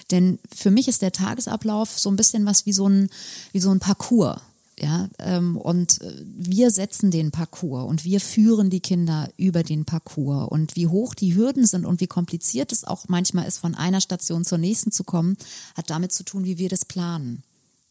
[0.10, 3.10] Denn für mich ist der Tagesablauf so ein bisschen was wie so ein,
[3.52, 4.42] wie so ein Parcours.
[4.82, 9.86] Ja, ähm, und äh, wir setzen den Parcours und wir führen die Kinder über den
[9.86, 10.48] Parcours.
[10.50, 14.02] Und wie hoch die Hürden sind und wie kompliziert es auch manchmal ist, von einer
[14.02, 15.38] Station zur nächsten zu kommen,
[15.76, 17.44] hat damit zu tun, wie wir das planen.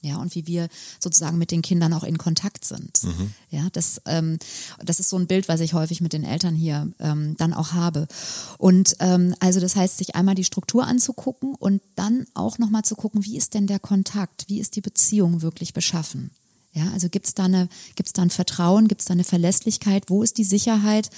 [0.02, 3.04] Ja, und wie wir sozusagen mit den Kindern auch in Kontakt sind.
[3.04, 3.34] Mhm.
[3.50, 4.38] Ja, das, ähm,
[4.82, 7.72] das ist so ein Bild, was ich häufig mit den Eltern hier ähm, dann auch
[7.72, 8.08] habe.
[8.56, 12.96] Und ähm, also das heißt, sich einmal die Struktur anzugucken und dann auch nochmal zu
[12.96, 16.30] gucken, wie ist denn der Kontakt, wie ist die Beziehung wirklich beschaffen.
[16.72, 20.04] Ja, also gibt es da, eine, gibt's da ein Vertrauen, gibt es da eine Verlässlichkeit?
[20.08, 21.10] Wo ist die Sicherheit?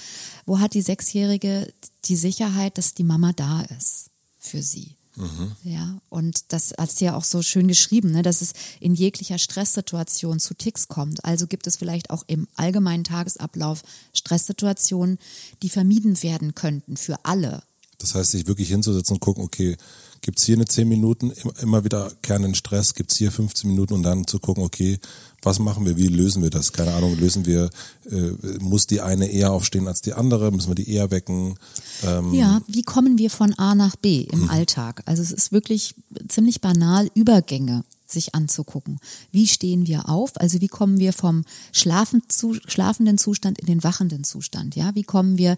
[0.45, 1.71] Wo hat die Sechsjährige
[2.05, 4.95] die Sicherheit, dass die Mama da ist für sie?
[5.15, 5.51] Mhm.
[5.63, 9.37] Ja, und das hat sie ja auch so schön geschrieben, ne, dass es in jeglicher
[9.37, 11.23] Stresssituation zu Ticks kommt.
[11.23, 15.19] Also gibt es vielleicht auch im allgemeinen Tagesablauf Stresssituationen,
[15.61, 17.61] die vermieden werden könnten für alle.
[17.99, 19.77] Das heißt, sich wirklich hinzusetzen und gucken, okay,
[20.23, 23.93] gibt es hier eine 10 Minuten, immer wieder keinen Stress, gibt es hier 15 Minuten
[23.93, 24.97] und dann zu gucken, okay,
[25.41, 26.71] was machen wir, wie lösen wir das?
[26.71, 27.69] Keine Ahnung, lösen wir,
[28.09, 28.31] äh,
[28.61, 31.55] muss die eine eher aufstehen als die andere, müssen wir die eher wecken?
[32.03, 34.49] Ähm ja, wie kommen wir von A nach B im mhm.
[34.49, 35.03] Alltag?
[35.05, 35.93] Also es ist wirklich
[36.29, 37.83] ziemlich banal, Übergänge
[38.13, 38.99] sich anzugucken.
[39.31, 40.39] Wie stehen wir auf?
[40.39, 44.75] Also wie kommen wir vom schlafen zu, schlafenden Zustand in den wachenden Zustand?
[44.75, 45.57] Ja, wie kommen wir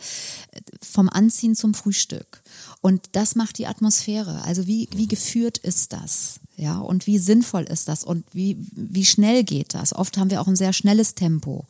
[0.81, 2.41] vom Anziehen zum Frühstück?
[2.81, 4.43] Und das macht die Atmosphäre.
[4.43, 6.39] Also wie, wie geführt ist das?
[6.57, 8.03] Ja, und wie sinnvoll ist das?
[8.03, 9.93] Und wie, wie schnell geht das?
[9.93, 11.65] Oft haben wir auch ein sehr schnelles Tempo.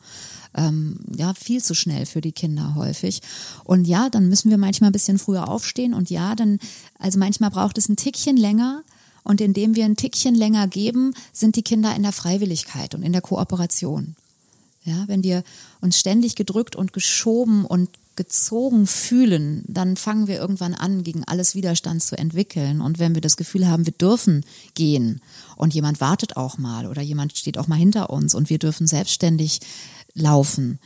[0.54, 3.20] Ähm, ja, viel zu schnell für die Kinder häufig.
[3.64, 5.92] Und ja, dann müssen wir manchmal ein bisschen früher aufstehen.
[5.92, 6.58] Und ja, dann,
[6.98, 8.82] also manchmal braucht es ein Tickchen länger,
[9.26, 13.12] und indem wir ein Tickchen länger geben, sind die Kinder in der Freiwilligkeit und in
[13.12, 14.14] der Kooperation.
[14.84, 15.42] Ja, wenn wir
[15.80, 21.56] uns ständig gedrückt und geschoben und gezogen fühlen, dann fangen wir irgendwann an, gegen alles
[21.56, 22.80] Widerstand zu entwickeln.
[22.80, 25.20] Und wenn wir das Gefühl haben, wir dürfen gehen
[25.56, 28.86] und jemand wartet auch mal oder jemand steht auch mal hinter uns und wir dürfen
[28.86, 29.58] selbstständig
[30.14, 30.78] laufen,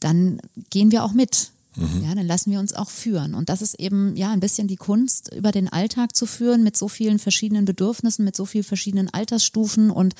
[0.00, 1.52] dann gehen wir auch mit.
[1.76, 2.04] Mhm.
[2.04, 3.34] Ja, dann lassen wir uns auch führen.
[3.34, 6.76] Und das ist eben ja ein bisschen die Kunst, über den Alltag zu führen mit
[6.76, 9.90] so vielen verschiedenen Bedürfnissen, mit so vielen verschiedenen Altersstufen.
[9.90, 10.14] Und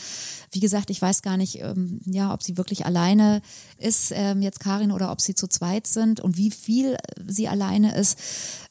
[0.50, 3.40] wie gesagt, ich weiß gar nicht, ähm, ja, ob sie wirklich alleine
[3.78, 7.96] ist, ähm, jetzt Karin, oder ob sie zu zweit sind und wie viel sie alleine
[7.96, 8.18] ist.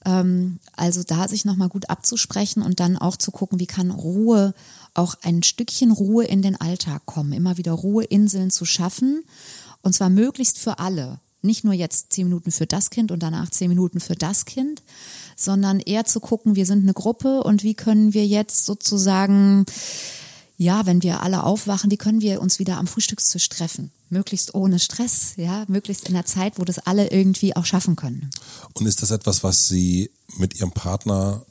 [0.06, 4.54] Ähm, also da sich nochmal gut abzusprechen und dann auch zu gucken, wie kann Ruhe
[4.94, 9.24] auch ein Stückchen Ruhe in den Alltag kommen, immer wieder Ruheinseln zu schaffen.
[9.82, 13.50] Und zwar möglichst für alle nicht nur jetzt zehn Minuten für das Kind und danach
[13.50, 14.82] zehn Minuten für das Kind,
[15.36, 19.66] sondern eher zu gucken, wir sind eine Gruppe und wie können wir jetzt sozusagen,
[20.58, 23.92] ja, wenn wir alle aufwachen, wie können wir uns wieder am Frühstückstisch treffen?
[24.10, 28.30] Möglichst ohne Stress, ja, möglichst in der Zeit, wo das alle irgendwie auch schaffen können.
[28.74, 31.46] Und ist das etwas, was Sie mit Ihrem Partner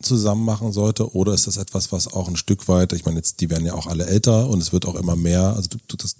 [0.00, 3.40] zusammen machen sollte oder ist das etwas, was auch ein Stück weit, ich meine jetzt,
[3.40, 5.96] die werden ja auch alle älter und es wird auch immer mehr, also du, du
[5.96, 6.16] das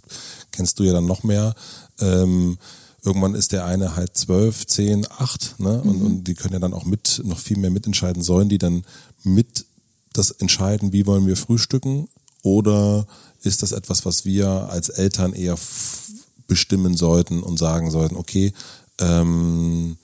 [0.50, 1.54] kennst du ja dann noch mehr,
[2.00, 2.58] ähm,
[3.04, 5.80] irgendwann ist der eine halt zwölf, zehn, acht, ne?
[5.82, 6.06] Und, mhm.
[6.06, 8.22] und die können ja dann auch mit, noch viel mehr mitentscheiden.
[8.22, 8.84] Sollen die dann
[9.22, 9.66] mit
[10.12, 12.08] das entscheiden, wie wollen wir frühstücken?
[12.42, 13.06] Oder
[13.42, 15.56] ist das etwas, was wir als Eltern eher
[16.46, 18.52] bestimmen sollten und sagen sollten, okay,
[18.98, 19.96] ähm,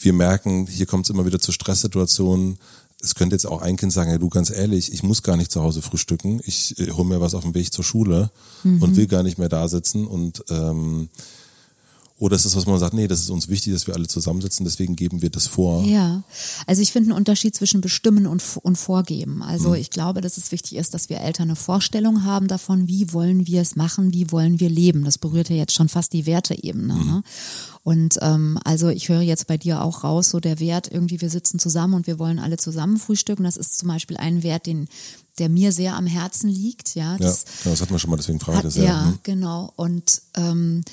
[0.00, 2.58] wir merken, hier kommt es immer wieder zu Stresssituationen.
[3.02, 5.50] Es könnte jetzt auch ein Kind sagen, ja du ganz ehrlich, ich muss gar nicht
[5.50, 6.40] zu Hause frühstücken.
[6.44, 8.30] Ich äh, hole mir was auf dem Weg zur Schule
[8.62, 8.82] mhm.
[8.82, 11.08] und will gar nicht mehr da sitzen und ähm,
[12.20, 14.64] oder ist es, was man sagt, nee, das ist uns wichtig, dass wir alle zusammensitzen,
[14.64, 15.82] deswegen geben wir das vor?
[15.84, 16.22] Ja,
[16.66, 19.42] also ich finde einen Unterschied zwischen bestimmen und, und vorgeben.
[19.42, 19.76] Also mhm.
[19.76, 23.46] ich glaube, dass es wichtig ist, dass wir Eltern eine Vorstellung haben davon, wie wollen
[23.46, 25.02] wir es machen, wie wollen wir leben.
[25.04, 26.92] Das berührt ja jetzt schon fast die Werteebene.
[26.92, 27.06] Mhm.
[27.06, 27.22] Ne?
[27.84, 31.30] Und ähm, also ich höre jetzt bei dir auch raus, so der Wert, irgendwie wir
[31.30, 33.44] sitzen zusammen und wir wollen alle zusammen frühstücken.
[33.44, 34.88] Das ist zum Beispiel ein Wert, den
[35.38, 36.94] der mir sehr am Herzen liegt.
[36.94, 38.84] Ja, das, ja, das hatten wir schon mal, deswegen frage ich das ja.
[38.84, 39.18] Ja, mhm.
[39.22, 39.72] genau.
[39.74, 40.84] Und ähm,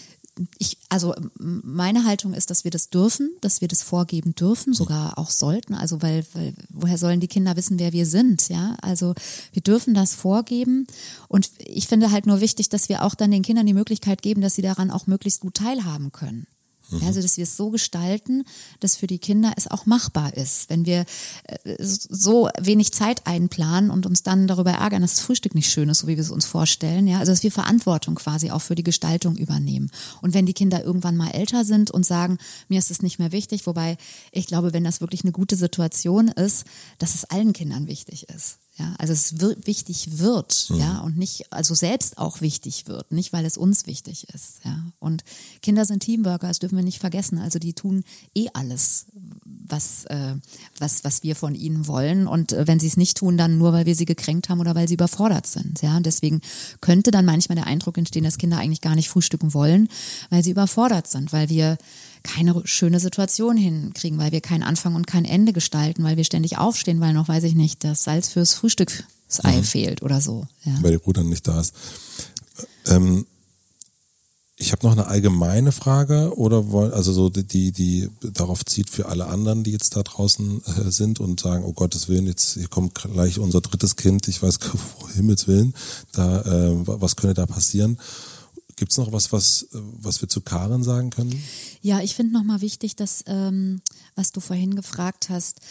[0.57, 5.17] ich, also meine Haltung ist, dass wir das dürfen, dass wir das vorgeben dürfen, sogar
[5.17, 5.73] auch sollten.
[5.73, 8.49] Also weil, weil woher sollen die Kinder wissen, wer wir sind?
[8.49, 9.13] Ja, also
[9.51, 10.87] wir dürfen das vorgeben.
[11.27, 14.41] Und ich finde halt nur wichtig, dass wir auch dann den Kindern die Möglichkeit geben,
[14.41, 16.47] dass sie daran auch möglichst gut teilhaben können.
[16.89, 17.03] Mhm.
[17.05, 18.43] Also, dass wir es so gestalten,
[18.79, 20.69] dass für die Kinder es auch machbar ist.
[20.69, 21.05] Wenn wir
[21.43, 25.89] äh, so wenig Zeit einplanen und uns dann darüber ärgern, dass das Frühstück nicht schön
[25.89, 28.75] ist, so wie wir es uns vorstellen, ja, also dass wir Verantwortung quasi auch für
[28.75, 29.91] die Gestaltung übernehmen.
[30.21, 33.31] Und wenn die Kinder irgendwann mal älter sind und sagen, mir ist es nicht mehr
[33.31, 33.97] wichtig, wobei
[34.31, 36.65] ich glaube, wenn das wirklich eine gute Situation ist,
[36.99, 38.59] dass es allen Kindern wichtig ist.
[38.77, 40.75] Ja, also es wird, wichtig wird, mhm.
[40.77, 44.91] ja, und nicht, also selbst auch wichtig wird, nicht weil es uns wichtig ist, ja.
[44.99, 45.23] Und
[45.63, 47.39] Kinder sind Teamworker, das dürfen wir nicht vergessen.
[47.39, 48.03] Also die tun
[48.35, 49.07] eh alles,
[49.69, 50.33] was, äh,
[50.79, 52.27] was, was wir von ihnen wollen.
[52.27, 54.75] Und äh, wenn sie es nicht tun, dann nur, weil wir sie gekränkt haben oder
[54.75, 55.97] weil sie überfordert sind, ja.
[55.97, 56.41] Und deswegen
[56.81, 59.89] könnte dann manchmal der Eindruck entstehen, dass Kinder eigentlich gar nicht frühstücken wollen,
[60.29, 61.77] weil sie überfordert sind, weil wir
[62.23, 66.57] keine schöne Situation hinkriegen, weil wir keinen Anfang und kein Ende gestalten, weil wir ständig
[66.57, 69.63] aufstehen, weil noch, weiß ich nicht, das Salz fürs Frühstücksei mhm.
[69.63, 70.47] fehlt oder so.
[70.63, 70.77] Ja.
[70.81, 71.73] Weil die Bruder nicht da ist.
[72.87, 73.25] Ähm,
[74.59, 79.07] ich habe noch eine allgemeine Frage oder wollen, also so die, die, darauf zieht für
[79.07, 82.67] alle anderen, die jetzt da draußen äh, sind und sagen, oh Gottes Willen, jetzt hier
[82.67, 85.75] kommt gleich unser drittes Kind, ich weiß, oh, Himmels Willen,
[86.11, 87.99] da, äh, was könnte da passieren?
[88.77, 91.43] Gibt es noch was, was, was wir zu Karen sagen können?
[91.81, 93.81] Ja, ich finde nochmal wichtig, dass, ähm,
[94.15, 95.61] was du vorhin gefragt hast,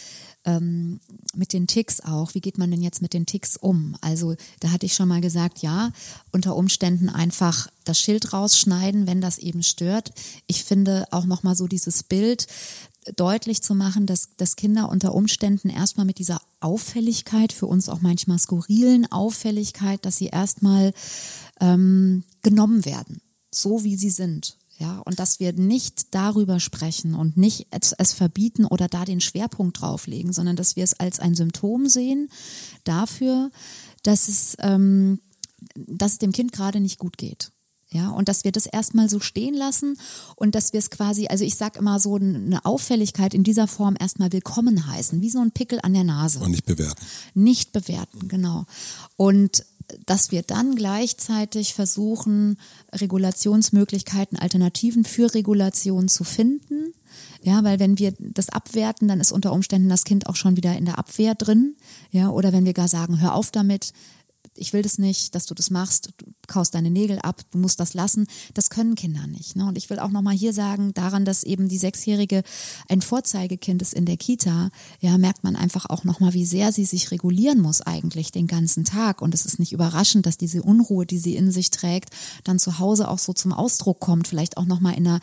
[0.47, 0.99] ähm,
[1.35, 2.33] mit den Ticks auch.
[2.33, 3.95] Wie geht man denn jetzt mit den Ticks um?
[4.01, 5.91] Also da hatte ich schon mal gesagt, ja,
[6.31, 10.11] unter Umständen einfach das Schild rausschneiden, wenn das eben stört.
[10.47, 12.47] Ich finde auch nochmal so dieses Bild
[13.15, 18.01] deutlich zu machen, dass, dass Kinder unter Umständen erstmal mit dieser Auffälligkeit, für uns auch
[18.01, 20.93] manchmal skurrilen Auffälligkeit, dass sie erstmal
[21.59, 24.56] ähm, genommen werden, so wie sie sind.
[24.79, 29.21] Ja, und dass wir nicht darüber sprechen und nicht es, es, verbieten oder da den
[29.21, 32.29] Schwerpunkt drauflegen, sondern dass wir es als ein Symptom sehen
[32.83, 33.49] dafür,
[34.03, 35.19] dass es, ähm,
[35.75, 37.51] dass es dem Kind gerade nicht gut geht.
[37.89, 39.97] Ja, und dass wir das erstmal so stehen lassen
[40.35, 43.95] und dass wir es quasi, also ich sag immer so eine Auffälligkeit in dieser Form
[43.97, 46.39] erstmal willkommen heißen, wie so ein Pickel an der Nase.
[46.39, 47.01] Und nicht bewerten.
[47.33, 48.65] Nicht bewerten, genau.
[49.15, 49.63] Und
[50.05, 52.57] dass wir dann gleichzeitig versuchen,
[52.93, 56.93] Regulationsmöglichkeiten, Alternativen für Regulation zu finden.
[57.41, 60.75] Ja, weil wenn wir das abwerten, dann ist unter Umständen das Kind auch schon wieder
[60.75, 61.75] in der Abwehr drin.
[62.11, 63.93] Ja, oder wenn wir gar sagen, hör auf damit,
[64.57, 67.79] ich will das nicht, dass du das machst, du kaust deine Nägel ab, du musst
[67.79, 68.27] das lassen.
[68.53, 69.55] Das können Kinder nicht.
[69.55, 69.65] Ne?
[69.65, 72.43] Und ich will auch nochmal hier sagen, daran, dass eben die Sechsjährige
[72.89, 76.85] ein Vorzeigekind ist in der Kita, ja, merkt man einfach auch nochmal, wie sehr sie
[76.85, 79.21] sich regulieren muss eigentlich den ganzen Tag.
[79.21, 82.09] Und es ist nicht überraschend, dass diese Unruhe, die sie in sich trägt,
[82.43, 85.19] dann zu Hause auch so zum Ausdruck kommt, vielleicht auch nochmal in einer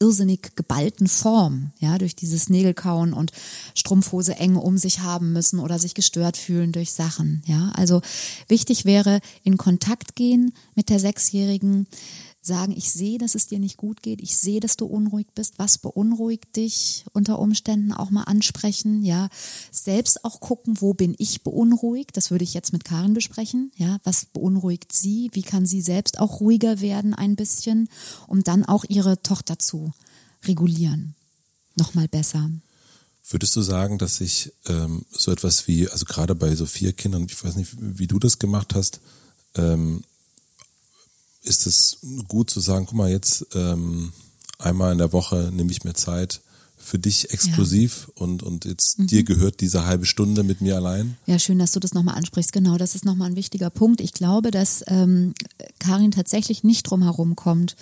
[0.00, 3.32] irrsinnig geballten Form, ja, durch dieses Nägelkauen und
[3.74, 7.70] Strumpfhose eng um sich haben müssen oder sich gestört fühlen durch Sachen, ja.
[7.74, 8.00] Also
[8.48, 11.86] wichtig wäre in Kontakt gehen mit der Sechsjährigen,
[12.42, 15.58] sagen, ich sehe, dass es dir nicht gut geht, ich sehe, dass du unruhig bist,
[15.58, 19.28] was beunruhigt dich unter Umständen auch mal ansprechen, ja,
[19.70, 23.98] selbst auch gucken, wo bin ich beunruhigt, das würde ich jetzt mit Karin besprechen, ja,
[24.04, 27.88] was beunruhigt sie, wie kann sie selbst auch ruhiger werden ein bisschen,
[28.26, 29.92] um dann auch ihre Tochter zu
[30.44, 31.14] regulieren,
[31.76, 32.50] nochmal besser.
[33.28, 37.26] Würdest du sagen, dass sich ähm, so etwas wie, also gerade bei so vier Kindern,
[37.28, 39.00] ich weiß nicht, wie du das gemacht hast,
[39.54, 40.02] ähm,
[41.42, 41.98] ist es
[42.28, 44.12] gut zu sagen, guck mal, jetzt ähm,
[44.58, 46.40] einmal in der Woche nehme ich mir Zeit
[46.76, 48.22] für dich exklusiv ja.
[48.22, 49.06] und, und jetzt mhm.
[49.06, 51.16] dir gehört diese halbe Stunde mit mir allein?
[51.26, 52.52] Ja, schön, dass du das nochmal ansprichst.
[52.52, 54.00] Genau, das ist nochmal ein wichtiger Punkt.
[54.00, 55.34] Ich glaube, dass ähm,
[55.78, 57.76] Karin tatsächlich nicht drum herum kommt,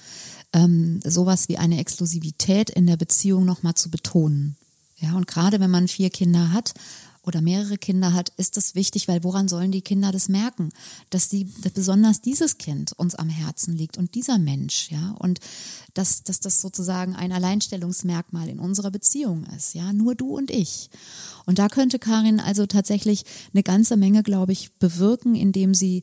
[0.53, 4.57] ähm, sowas wie eine Exklusivität in der Beziehung nochmal zu betonen.
[4.97, 6.75] Ja, und gerade wenn man vier Kinder hat
[7.23, 10.71] oder mehrere Kinder hat, ist das wichtig, weil woran sollen die Kinder das merken?
[11.11, 15.41] Dass sie, dass besonders dieses Kind uns am Herzen liegt und dieser Mensch, ja, und
[15.95, 20.91] dass, dass das sozusagen ein Alleinstellungsmerkmal in unserer Beziehung ist, ja, nur du und ich.
[21.47, 26.03] Und da könnte Karin also tatsächlich eine ganze Menge, glaube ich, bewirken, indem sie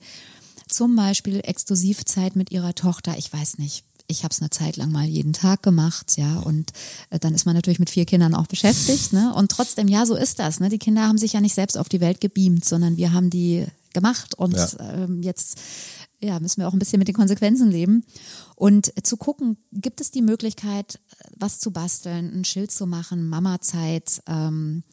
[0.68, 4.92] zum Beispiel Exklusivzeit mit ihrer Tochter, ich weiß nicht, ich habe es eine Zeit lang
[4.92, 6.72] mal jeden Tag gemacht, ja, und
[7.10, 9.34] äh, dann ist man natürlich mit vier Kindern auch beschäftigt, ne?
[9.34, 10.70] Und trotzdem, ja, so ist das, ne?
[10.70, 13.66] Die Kinder haben sich ja nicht selbst auf die Welt gebeamt, sondern wir haben die
[13.94, 14.70] gemacht und ja.
[14.80, 15.58] ähm, jetzt
[16.22, 18.04] ja, müssen wir auch ein bisschen mit den Konsequenzen leben.
[18.56, 21.00] Und zu gucken, gibt es die Möglichkeit,
[21.36, 24.84] was zu basteln, ein Schild zu machen, Mama-Zeit, ähm,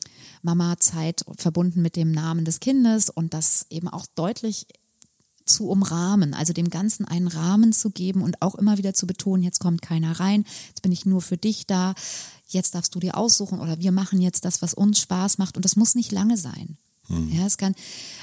[0.43, 4.67] Mama-Zeit verbunden mit dem Namen des Kindes und das eben auch deutlich
[5.45, 9.43] zu umrahmen, also dem Ganzen einen Rahmen zu geben und auch immer wieder zu betonen,
[9.43, 11.95] jetzt kommt keiner rein, jetzt bin ich nur für dich da,
[12.49, 15.65] jetzt darfst du dir aussuchen oder wir machen jetzt das, was uns Spaß macht und
[15.65, 16.77] das muss nicht lange sein.
[17.13, 17.31] Mhm.
[17.31, 17.75] Ja, es kann,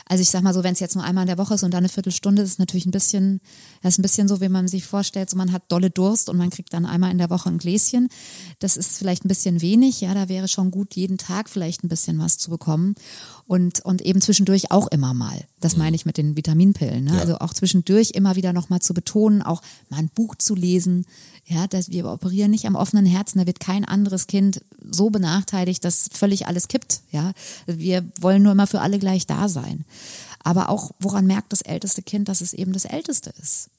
[0.05, 1.73] also ich sag mal so, wenn es jetzt nur einmal in der Woche ist und
[1.73, 3.41] dann eine Viertelstunde, ist es natürlich ein bisschen,
[3.81, 6.37] das ist ein bisschen so, wie man sich vorstellt, so man hat dolle Durst und
[6.37, 8.09] man kriegt dann einmal in der Woche ein Gläschen.
[8.59, 11.89] Das ist vielleicht ein bisschen wenig, ja, da wäre schon gut, jeden Tag vielleicht ein
[11.89, 12.95] bisschen was zu bekommen
[13.45, 15.45] und, und eben zwischendurch auch immer mal.
[15.59, 17.03] Das meine ich mit den Vitaminpillen.
[17.03, 17.15] Ne?
[17.15, 17.19] Ja.
[17.19, 21.05] Also auch zwischendurch immer wieder nochmal zu betonen, auch mal ein Buch zu lesen.
[21.45, 25.83] Ja, dass wir operieren nicht am offenen Herzen, da wird kein anderes Kind so benachteiligt,
[25.83, 27.01] dass völlig alles kippt.
[27.11, 27.33] Ja,
[27.65, 29.85] wir wollen nur immer für alle gleich da sein.
[30.43, 33.69] Aber auch, woran merkt das älteste Kind, dass es eben das Älteste ist?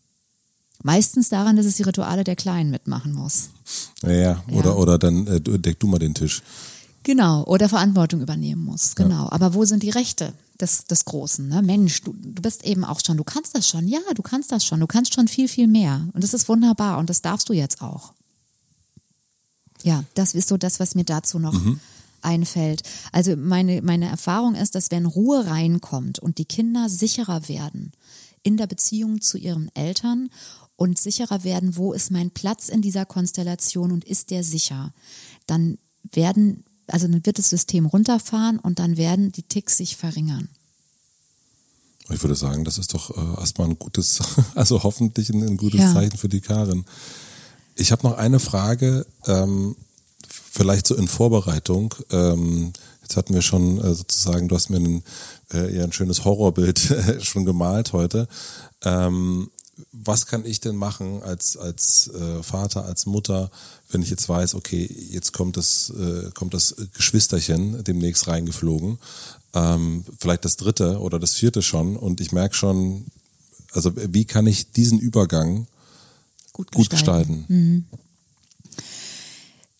[0.83, 3.51] Meistens daran, dass es die Rituale der Kleinen mitmachen muss.
[4.03, 4.45] Ja, ja.
[4.53, 4.77] oder, ja.
[4.77, 6.43] oder dann äh, deck du mal den Tisch.
[7.03, 9.25] Genau, oder Verantwortung übernehmen muss, genau.
[9.25, 9.33] Ja.
[9.33, 11.49] Aber wo sind die Rechte des, des Großen?
[11.49, 11.63] Ne?
[11.63, 14.65] Mensch, du, du bist eben auch schon, du kannst das schon, ja, du kannst das
[14.65, 16.07] schon, du kannst schon viel, viel mehr.
[16.13, 18.13] Und das ist wunderbar und das darfst du jetzt auch.
[19.83, 21.81] Ja, das ist so das, was mir dazu noch mhm.
[22.23, 22.83] einfällt.
[23.13, 27.93] Also meine, meine Erfahrung ist, dass wenn Ruhe reinkommt und die Kinder sicherer werden
[28.43, 30.31] in der Beziehung zu ihren Eltern
[30.77, 34.93] und sicherer werden, wo ist mein Platz in dieser Konstellation und ist der sicher,
[35.47, 35.79] dann
[36.13, 40.49] werden also dann wird das System runterfahren und dann werden die Ticks sich verringern.
[42.11, 44.21] Ich würde sagen, das ist doch äh, erstmal ein gutes,
[44.55, 45.93] also hoffentlich ein, ein gutes ja.
[45.93, 46.85] Zeichen für die Karin.
[47.81, 49.75] Ich habe noch eine Frage, ähm,
[50.29, 51.95] vielleicht so in Vorbereitung.
[52.11, 55.03] Ähm, jetzt hatten wir schon äh, sozusagen, du hast mir ein,
[55.55, 56.79] äh, ja, ein schönes Horrorbild
[57.23, 58.29] schon gemalt heute.
[58.85, 59.51] Ähm,
[59.93, 63.51] was kann ich denn machen als, als äh, Vater, als Mutter,
[63.89, 68.99] wenn ich jetzt weiß, okay, jetzt kommt das, äh, kommt das Geschwisterchen demnächst reingeflogen,
[69.55, 73.07] ähm, vielleicht das dritte oder das vierte schon und ich merke schon,
[73.73, 75.67] also wie kann ich diesen Übergang
[76.69, 77.47] gut gestalten?
[77.47, 77.55] Gut gestalten?
[77.55, 77.85] Mhm.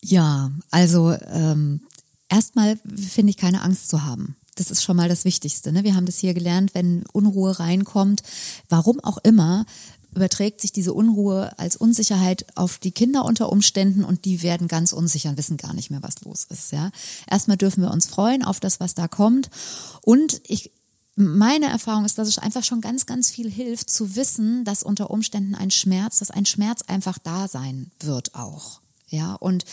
[0.03, 1.81] Ja, also ähm,
[2.29, 4.35] erstmal finde ich keine Angst zu haben.
[4.55, 5.71] Das ist schon mal das Wichtigste.
[5.71, 5.83] Ne?
[5.83, 8.23] Wir haben das hier gelernt, wenn Unruhe reinkommt,
[8.67, 9.65] warum auch immer,
[10.13, 14.91] überträgt sich diese Unruhe als Unsicherheit auf die Kinder unter Umständen und die werden ganz
[14.91, 16.71] unsicher und wissen gar nicht mehr, was los ist.
[16.71, 16.91] Ja?
[17.29, 19.49] Erstmal dürfen wir uns freuen auf das, was da kommt.
[20.01, 20.71] Und ich,
[21.21, 25.11] meine Erfahrung ist, dass es einfach schon ganz, ganz viel hilft, zu wissen, dass unter
[25.11, 28.81] Umständen ein Schmerz, dass ein Schmerz einfach da sein wird auch.
[29.07, 29.65] Ja, und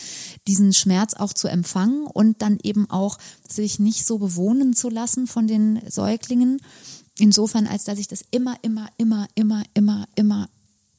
[0.47, 5.27] diesen Schmerz auch zu empfangen und dann eben auch sich nicht so bewohnen zu lassen
[5.27, 6.61] von den Säuglingen,
[7.17, 10.49] insofern, als dass ich das immer, immer, immer, immer, immer, immer,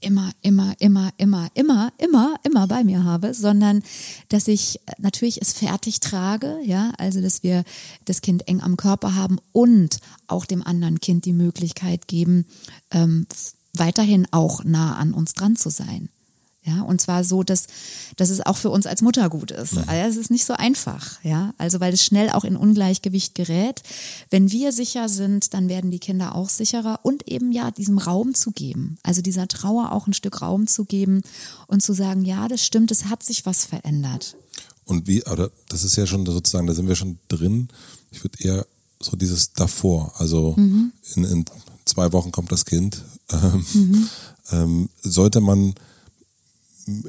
[0.01, 3.83] immer, immer, immer, immer, immer, immer, immer bei mir habe, sondern
[4.29, 7.65] dass ich natürlich es fertig trage, ja, also dass wir
[8.05, 12.47] das Kind eng am Körper haben und auch dem anderen Kind die Möglichkeit geben,
[12.91, 13.27] ähm,
[13.75, 16.09] weiterhin auch nah an uns dran zu sein.
[16.63, 17.69] Ja, und zwar so, dass,
[18.17, 19.77] dass es auch für uns als Mutter gut ist.
[19.77, 19.85] Mhm.
[19.87, 21.55] Also es ist nicht so einfach, ja.
[21.57, 23.83] Also weil es schnell auch in Ungleichgewicht gerät.
[24.29, 28.35] Wenn wir sicher sind, dann werden die Kinder auch sicherer und eben ja, diesem Raum
[28.35, 28.99] zu geben.
[29.03, 31.23] Also dieser Trauer auch ein Stück Raum zu geben
[31.67, 34.37] und zu sagen, ja, das stimmt, es hat sich was verändert.
[34.85, 37.69] Und wie, oder das ist ja schon sozusagen, da sind wir schon drin.
[38.11, 38.67] Ich würde eher
[39.01, 40.93] so dieses davor, also mhm.
[41.15, 41.45] in, in
[41.87, 43.03] zwei Wochen kommt das Kind.
[43.33, 44.09] Ähm, mhm.
[44.51, 45.75] ähm, sollte man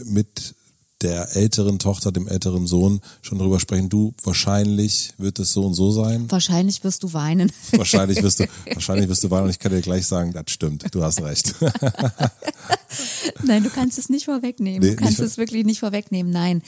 [0.05, 0.55] mit
[1.01, 5.73] der älteren Tochter, dem älteren Sohn schon drüber sprechen, du, wahrscheinlich wird es so und
[5.73, 6.29] so sein.
[6.29, 7.51] Wahrscheinlich wirst du weinen.
[7.71, 10.86] Wahrscheinlich wirst du, wahrscheinlich wirst du weinen und ich kann dir gleich sagen, das stimmt,
[10.93, 11.55] du hast recht.
[13.43, 14.82] Nein, du kannst es nicht vorwegnehmen.
[14.82, 16.32] Nee, du kannst es wirklich nicht vorwegnehmen.
[16.32, 16.61] Nein.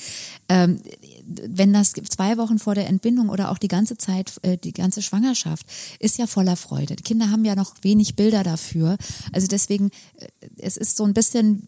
[0.50, 0.80] Ähm,
[1.26, 5.02] wenn das zwei Wochen vor der Entbindung oder auch die ganze Zeit, äh, die ganze
[5.02, 5.66] Schwangerschaft,
[6.00, 6.96] ist ja voller Freude.
[6.96, 8.98] Die Kinder haben ja noch wenig Bilder dafür.
[9.32, 11.68] Also deswegen, äh, es ist so ein bisschen,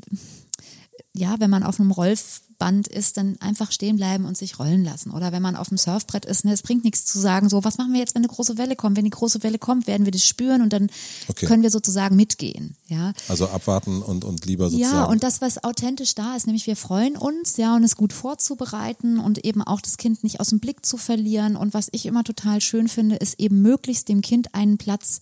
[1.17, 5.11] ja, wenn man auf einem Rolfband ist, dann einfach stehen bleiben und sich rollen lassen.
[5.11, 7.77] Oder wenn man auf dem Surfbrett ist, ne, es bringt nichts zu sagen, so, was
[7.77, 8.97] machen wir jetzt, wenn eine große Welle kommt?
[8.97, 10.89] Wenn die große Welle kommt, werden wir das spüren und dann
[11.29, 11.45] okay.
[11.45, 12.75] können wir sozusagen mitgehen.
[12.87, 13.13] Ja.
[13.29, 14.95] Also abwarten und, und lieber sozusagen.
[14.95, 18.11] Ja, und das, was authentisch da ist, nämlich wir freuen uns, ja, und es gut
[18.11, 21.55] vorzubereiten und eben auch das Kind nicht aus dem Blick zu verlieren.
[21.55, 25.21] Und was ich immer total schön finde, ist eben möglichst dem Kind einen Platz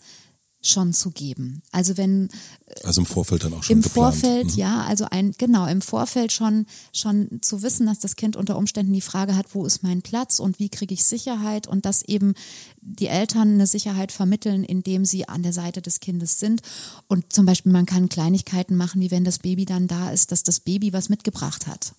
[0.66, 1.62] schon zu geben.
[1.72, 2.30] Also wenn
[2.68, 4.16] äh, also im Vorfeld dann auch schon im geplant.
[4.16, 4.58] Vorfeld mhm.
[4.58, 8.94] ja, also ein genau im Vorfeld schon schon zu wissen, dass das Kind unter Umständen
[8.94, 12.34] die Frage hat, wo ist mein Platz und wie kriege ich Sicherheit und dass eben
[12.82, 16.62] die Eltern eine Sicherheit vermitteln, indem sie an der Seite des Kindes sind
[17.08, 20.44] und zum Beispiel man kann Kleinigkeiten machen, wie wenn das Baby dann da ist, dass
[20.44, 21.94] das Baby was mitgebracht hat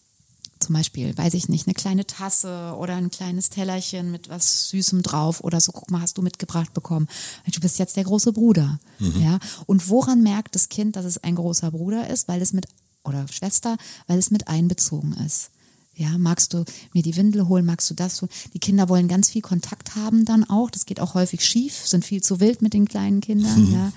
[0.64, 5.02] zum Beispiel, weiß ich nicht, eine kleine Tasse oder ein kleines Tellerchen mit was Süßem
[5.02, 7.06] drauf oder so, guck mal, hast du mitgebracht bekommen.
[7.52, 8.78] Du bist jetzt der große Bruder.
[8.98, 9.22] Mhm.
[9.22, 9.38] Ja.
[9.66, 12.28] Und woran merkt das Kind, dass es ein großer Bruder ist?
[12.28, 12.66] Weil es mit,
[13.04, 15.50] oder Schwester, weil es mit einbezogen ist.
[15.96, 18.28] Ja, magst du mir die Windel holen, magst du das tun?
[18.52, 20.70] Die Kinder wollen ganz viel Kontakt haben dann auch.
[20.70, 23.44] Das geht auch häufig schief, sind viel zu wild mit den kleinen Kindern.
[23.74, 23.92] Ja.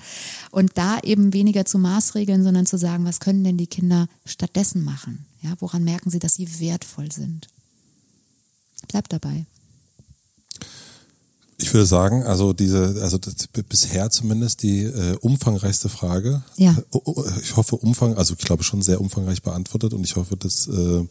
[0.50, 4.82] Und da eben weniger zu Maßregeln, sondern zu sagen, was können denn die Kinder stattdessen
[4.82, 5.26] machen?
[5.42, 7.48] Ja, woran merken sie, dass sie wertvoll sind?
[8.88, 9.44] Bleibt dabei.
[11.58, 13.18] Ich würde sagen, also diese, also
[13.68, 16.42] bisher zumindest die äh, umfangreichste Frage.
[16.56, 16.76] Ja.
[17.42, 21.04] Ich hoffe umfang, also ich glaube schon sehr umfangreich beantwortet und ich hoffe, dass äh,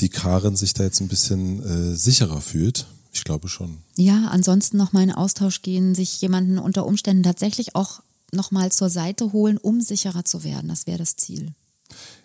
[0.00, 2.86] die Karin sich da jetzt ein bisschen äh, sicherer fühlt.
[3.12, 3.78] Ich glaube schon.
[3.96, 8.00] Ja, ansonsten noch mal in Austausch gehen, sich jemanden unter Umständen tatsächlich auch
[8.32, 10.68] noch mal zur Seite holen, um sicherer zu werden.
[10.68, 11.52] Das wäre das Ziel.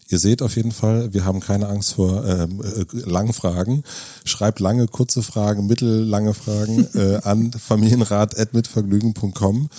[0.09, 3.83] Ihr seht auf jeden Fall, wir haben keine Angst vor ähm, äh, langen Fragen.
[4.25, 9.69] Schreibt lange, kurze Fragen, mittellange Fragen äh, an familienrat.mitvergnügen.com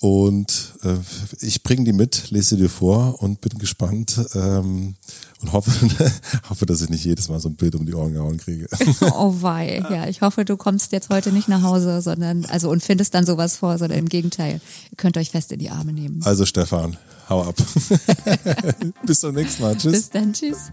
[0.00, 0.96] und äh,
[1.40, 4.94] ich bringe die mit, lese sie dir vor und bin gespannt ähm,
[5.40, 5.70] und hoffe,
[6.50, 8.68] hoffe, dass ich nicht jedes Mal so ein Bild um die Ohren gehauen kriege.
[9.18, 12.82] Oh wei, ja, ich hoffe, du kommst jetzt heute nicht nach Hause, sondern also und
[12.82, 14.60] findest dann sowas vor, sondern im Gegenteil,
[14.90, 16.20] ihr könnt euch fest in die Arme nehmen.
[16.24, 16.96] Also Stefan,
[17.28, 17.56] hau ab.
[19.04, 19.76] Bis zum nächsten Mal.
[19.76, 19.92] Tschüss.
[19.92, 20.72] Bis dann, tschüss.